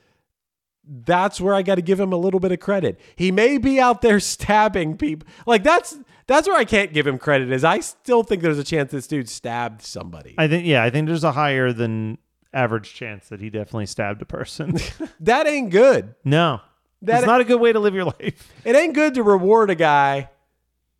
that's 0.83 1.39
where 1.41 1.53
i 1.53 1.61
got 1.61 1.75
to 1.75 1.81
give 1.83 1.99
him 1.99 2.13
a 2.13 2.17
little 2.17 2.39
bit 2.39 2.51
of 2.51 2.59
credit. 2.59 2.99
He 3.15 3.31
may 3.31 3.59
be 3.59 3.79
out 3.79 4.01
there 4.01 4.19
stabbing 4.33 4.97
people. 4.97 5.27
Like 5.45 5.63
that's 5.63 5.97
that's 6.27 6.47
where 6.47 6.57
i 6.57 6.65
can't 6.65 6.93
give 6.93 7.05
him 7.05 7.17
credit 7.17 7.51
is 7.51 7.63
i 7.63 7.79
still 7.79 8.23
think 8.23 8.41
there's 8.41 8.59
a 8.59 8.63
chance 8.63 8.91
this 8.91 9.07
dude 9.07 9.29
stabbed 9.29 9.81
somebody 9.81 10.35
I 10.37 10.47
think 10.47 10.65
yeah, 10.65 10.83
I 10.83 10.89
think 10.89 11.07
there's 11.07 11.23
a 11.23 11.31
higher 11.31 11.71
than 11.71 12.17
average 12.53 12.93
chance 12.93 13.29
that 13.29 13.41
he 13.41 13.49
definitely 13.49 13.85
stabbed 13.85 14.21
a 14.21 14.25
person. 14.25 14.77
that 15.19 15.47
ain't 15.47 15.71
good 15.71 16.15
no. 16.23 16.61
That's 17.01 17.25
not 17.25 17.41
a 17.41 17.43
good 17.43 17.59
way 17.61 17.71
to 17.71 17.79
live 17.79 17.93
your 17.93 18.05
life. 18.05 18.51
It 18.63 18.75
ain't 18.75 18.95
good 18.95 19.13
to 19.15 19.23
reward 19.23 19.69
a 19.69 19.75
guy 19.75 20.29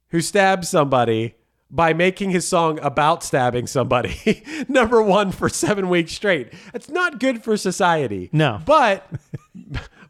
who 0.09 0.21
stabs 0.21 0.69
somebody 0.69 1.35
by 1.69 1.93
making 1.93 2.29
his 2.29 2.47
song 2.47 2.79
about 2.81 3.23
stabbing 3.23 3.67
somebody 3.67 4.43
number 4.67 5.01
one 5.01 5.31
for 5.31 5.49
seven 5.49 5.89
weeks 5.89 6.13
straight. 6.13 6.53
It's 6.73 6.89
not 6.89 7.19
good 7.19 7.43
for 7.43 7.57
society. 7.57 8.29
No. 8.31 8.61
But, 8.65 9.09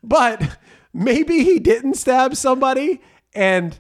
but 0.04 0.58
maybe 0.94 1.44
he 1.44 1.60
didn't 1.60 1.96
stab 1.96 2.36
somebody 2.36 3.02
and 3.34 3.80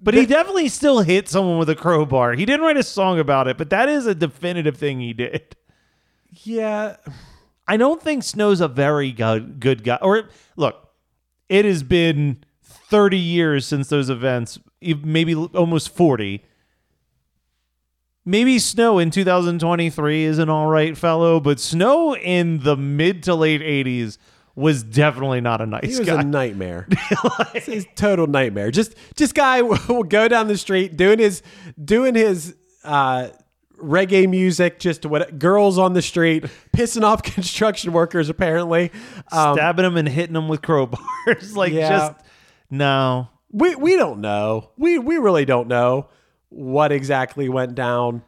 But 0.00 0.14
he 0.14 0.26
definitely 0.26 0.68
still 0.68 1.00
hit 1.00 1.28
someone 1.28 1.58
with 1.58 1.68
a 1.68 1.74
crowbar. 1.74 2.34
He 2.34 2.46
didn't 2.46 2.64
write 2.64 2.76
a 2.76 2.84
song 2.84 3.18
about 3.18 3.48
it, 3.48 3.58
but 3.58 3.70
that 3.70 3.88
is 3.88 4.06
a 4.06 4.14
definitive 4.14 4.76
thing 4.76 5.00
he 5.00 5.12
did. 5.12 5.56
yeah, 6.30 6.96
I 7.66 7.76
don't 7.76 8.00
think 8.00 8.22
Snow's 8.22 8.60
a 8.60 8.68
very 8.68 9.10
good, 9.10 9.58
good 9.58 9.82
guy. 9.82 9.98
Or 10.00 10.28
look, 10.56 10.88
it 11.48 11.64
has 11.64 11.82
been 11.82 12.44
30 12.62 13.18
years 13.18 13.66
since 13.66 13.88
those 13.88 14.08
events, 14.08 14.58
maybe 14.80 15.34
almost 15.34 15.94
40. 15.94 16.44
Maybe 18.24 18.58
Snow 18.58 18.98
in 18.98 19.10
2023 19.10 20.24
is 20.24 20.38
an 20.38 20.48
all 20.48 20.66
right 20.66 20.96
fellow, 20.96 21.40
but 21.40 21.58
Snow 21.58 22.14
in 22.14 22.60
the 22.60 22.76
mid 22.76 23.22
to 23.24 23.34
late 23.34 23.62
80s 23.62 24.18
was 24.58 24.82
definitely 24.82 25.40
not 25.40 25.60
a 25.60 25.66
nice 25.66 25.92
He 25.92 25.98
was 26.00 26.08
guy. 26.08 26.20
a 26.20 26.24
nightmare. 26.24 26.88
He's 27.54 27.84
a 27.84 27.88
total 27.94 28.26
nightmare. 28.26 28.70
Just 28.70 28.94
just 29.16 29.34
guy 29.34 29.62
will 29.88 30.02
go 30.02 30.26
down 30.28 30.48
the 30.48 30.58
street 30.58 30.96
doing 30.96 31.18
his 31.18 31.42
doing 31.82 32.14
his 32.16 32.56
uh, 32.84 33.28
reggae 33.80 34.28
music. 34.28 34.80
Just 34.80 35.06
what 35.06 35.38
girls 35.38 35.78
on 35.78 35.92
the 35.92 36.02
street 36.02 36.44
pissing 36.76 37.02
off 37.02 37.22
construction 37.34 37.92
workers. 37.92 38.28
Apparently, 38.28 38.90
um, 39.30 39.54
Stabbing 39.54 39.84
them 39.84 39.96
and 39.96 40.08
hitting 40.08 40.34
them 40.34 40.48
with 40.48 40.60
crowbars. 40.62 41.54
like, 41.54 41.72
Yeah. 41.72 41.88
just 41.90 42.12
no. 42.70 43.28
we 43.52 43.76
we 43.76 43.96
don't 43.96 44.20
know. 44.20 44.70
We 44.76 44.98
we 44.98 45.18
really 45.18 45.44
don't 45.44 45.68
know 45.68 46.08
what 46.48 46.90
exactly 46.92 47.48
went 47.48 47.74
down. 47.74 48.22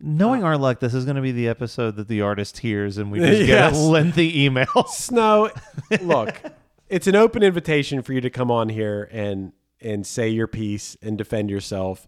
Knowing 0.00 0.44
our 0.44 0.56
luck, 0.56 0.80
this 0.80 0.94
is 0.94 1.04
going 1.04 1.16
to 1.16 1.22
be 1.22 1.32
the 1.32 1.48
episode 1.48 1.96
that 1.96 2.08
the 2.08 2.20
artist 2.20 2.58
hears, 2.58 2.98
and 2.98 3.10
we 3.10 3.18
just 3.20 3.46
get 3.46 3.72
a 3.72 3.76
lengthy 3.76 4.44
email. 4.44 4.84
Snow, 4.86 5.50
look, 6.00 6.40
it's 6.88 7.06
an 7.06 7.16
open 7.16 7.42
invitation 7.42 8.02
for 8.02 8.12
you 8.12 8.20
to 8.20 8.30
come 8.30 8.50
on 8.50 8.68
here 8.68 9.08
and 9.10 9.52
and 9.80 10.06
say 10.06 10.28
your 10.28 10.46
piece 10.46 10.96
and 11.02 11.18
defend 11.18 11.50
yourself. 11.50 12.06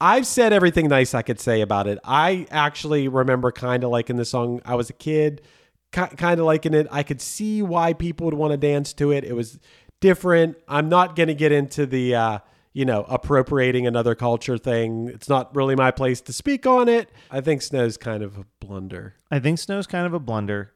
I've 0.00 0.26
said 0.26 0.52
everything 0.52 0.86
nice 0.88 1.12
I 1.12 1.22
could 1.22 1.40
say 1.40 1.60
about 1.60 1.88
it. 1.88 1.98
I 2.04 2.46
actually 2.50 3.08
remember 3.08 3.50
kind 3.50 3.82
of 3.82 3.90
liking 3.90 4.14
the 4.14 4.24
song. 4.24 4.62
I 4.64 4.76
was 4.76 4.88
a 4.88 4.92
kid, 4.92 5.42
ki- 5.90 6.14
kind 6.16 6.38
of 6.38 6.46
liking 6.46 6.74
it. 6.74 6.86
I 6.92 7.02
could 7.02 7.20
see 7.20 7.62
why 7.62 7.92
people 7.94 8.26
would 8.26 8.34
want 8.34 8.52
to 8.52 8.56
dance 8.56 8.92
to 8.94 9.10
it. 9.10 9.24
It 9.24 9.34
was 9.34 9.58
different. 10.00 10.56
I'm 10.68 10.88
not 10.88 11.16
going 11.16 11.26
to 11.26 11.34
get 11.34 11.50
into 11.50 11.84
the 11.84 12.14
uh, 12.14 12.38
you 12.72 12.84
know 12.84 13.04
appropriating 13.08 13.86
another 13.86 14.14
culture 14.14 14.58
thing. 14.58 15.08
It's 15.08 15.28
not 15.28 15.54
really 15.54 15.74
my 15.74 15.90
place 15.90 16.20
to 16.22 16.32
speak 16.32 16.66
on 16.66 16.88
it. 16.88 17.10
I 17.30 17.40
think 17.40 17.62
Snow's 17.62 17.96
kind 17.96 18.22
of 18.22 18.38
a 18.38 18.46
blunder. 18.60 19.14
I 19.30 19.38
think 19.38 19.58
Snow's 19.58 19.86
kind 19.86 20.06
of 20.06 20.14
a 20.14 20.20
blunder, 20.20 20.72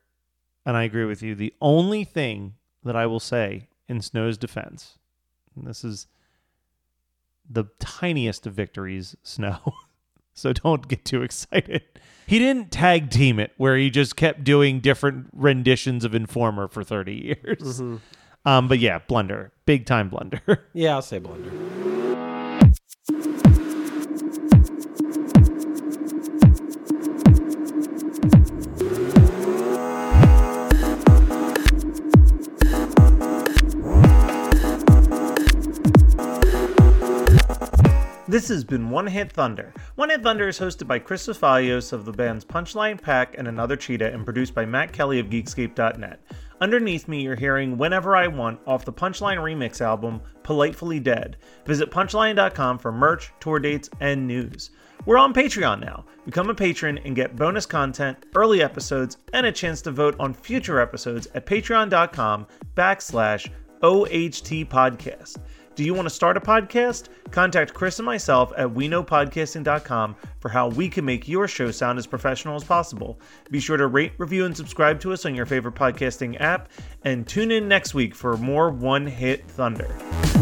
and 0.65 0.77
I 0.77 0.85
agree 0.85 1.05
with 1.05 1.23
you. 1.23 1.35
The 1.35 1.55
only 1.61 2.05
thing 2.05 2.55
that 2.85 2.97
I 2.97 3.07
will 3.07 3.21
say 3.21 3.69
in 3.89 4.01
Snow's 4.01 4.39
defense, 4.39 4.99
and 5.55 5.67
this 5.67 5.85
is 5.85 6.07
the 7.49 7.65
tiniest 7.79 8.47
of 8.47 8.55
victories, 8.55 9.15
Snow, 9.23 9.59
so 10.35 10.53
don't 10.53 10.89
get 10.89 11.05
too 11.05 11.23
excited. 11.23 11.83
He 12.27 12.39
didn't 12.39 12.71
tag 12.71 13.11
team 13.11 13.39
it 13.39 13.53
where 13.57 13.77
he 13.77 13.91
just 13.91 14.17
kept 14.17 14.45
doing 14.45 14.81
different 14.81 15.27
renditions 15.35 16.05
of 16.05 16.15
Informer 16.15 16.69
for 16.69 16.83
30 16.83 17.37
years. 17.45 17.81
Um, 18.47 18.69
but 18.69 18.79
yeah, 18.79 19.01
blunder, 19.01 19.52
big 19.73 19.87
time 19.87 20.11
blunder. 20.11 20.43
Yeah, 20.75 20.97
I'll 20.97 21.03
say 21.03 21.19
blunder. 21.19 21.51
This 38.29 38.49
has 38.49 38.65
been 38.65 38.91
One 38.91 39.07
Hit 39.07 39.33
Thunder. 39.33 39.73
One 39.95 40.11
Hit 40.11 40.23
Thunder 40.23 40.49
is 40.49 40.59
hosted 40.59 40.87
by 40.87 40.99
Chris 40.99 41.27
Fafalios 41.27 41.93
of 41.93 42.05
the 42.05 42.13
bands 42.13 42.45
Punchline 42.45 43.01
Pack 43.01 43.37
and 43.39 43.49
Another 43.49 43.77
Cheetah 43.77 44.13
and 44.13 44.25
produced 44.25 44.55
by 44.55 44.67
Matt 44.67 44.93
Kelly 44.93 45.19
of 45.19 45.27
Geekscape.net. 45.27 46.21
Underneath 46.63 47.09
me, 47.09 47.23
you're 47.23 47.35
hearing 47.35 47.77
Whenever 47.77 48.15
I 48.15 48.29
Want 48.29 48.61
off 48.69 48.85
the 48.85 48.93
Punchline 48.93 49.39
remix 49.39 49.81
album 49.81 50.21
Politefully 50.45 51.01
Dead. 51.01 51.37
Visit 51.67 51.91
punchline.com 51.91 52.79
for 52.79 52.93
merch, 52.93 53.33
tour 53.41 53.59
dates, 53.59 53.91
and 53.99 54.29
news. 54.29 54.71
We're 55.05 55.19
on 55.19 55.35
Patreon 55.35 55.81
now. 55.81 56.05
Become 56.25 56.51
a 56.51 56.55
patron 56.55 56.99
and 56.99 57.17
get 57.17 57.35
bonus 57.35 57.67
content, 57.67 58.27
early 58.37 58.63
episodes, 58.63 59.17
and 59.33 59.45
a 59.45 59.51
chance 59.51 59.83
to 59.83 59.91
vote 59.91 60.15
on 60.21 60.33
future 60.33 60.81
episodes 60.81 61.27
at 61.35 61.47
patreon.com 61.47 62.47
backslash 62.77 63.51
OHT 63.83 64.71
podcast. 64.71 65.39
Do 65.75 65.85
you 65.85 65.95
want 65.95 66.07
to 66.07 66.15
start 66.15 66.37
a 66.37 66.41
podcast? 66.41 67.09
Contact 67.31 67.73
Chris 67.73 67.99
and 67.99 68.05
myself 68.05 68.53
at 68.59 68.69
weknowpodcasting.com 68.69 70.17
for 70.39 70.49
how 70.51 70.69
we 70.69 70.89
can 70.89 71.05
make 71.05 71.27
your 71.27 71.49
show 71.49 71.71
sound 71.71 71.99
as 71.99 72.07
professional 72.07 72.57
as 72.57 72.65
possible. 72.65 73.19
Be 73.51 73.59
sure 73.59 73.79
to 73.79 73.87
rate, 73.87 74.13
review, 74.19 74.45
and 74.45 74.55
subscribe 74.57 75.01
to 75.01 75.13
us 75.13 75.25
on 75.25 75.35
your 75.35 75.47
favorite 75.47 75.75
podcasting 75.75 76.39
app, 76.41 76.69
and 77.05 77.27
tune 77.27 77.51
in 77.51 77.69
next 77.69 77.95
week 77.95 78.15
for 78.15 78.37
more 78.37 78.71
One 78.71 79.07
Hit 79.07 79.49
Thunder. 79.49 80.42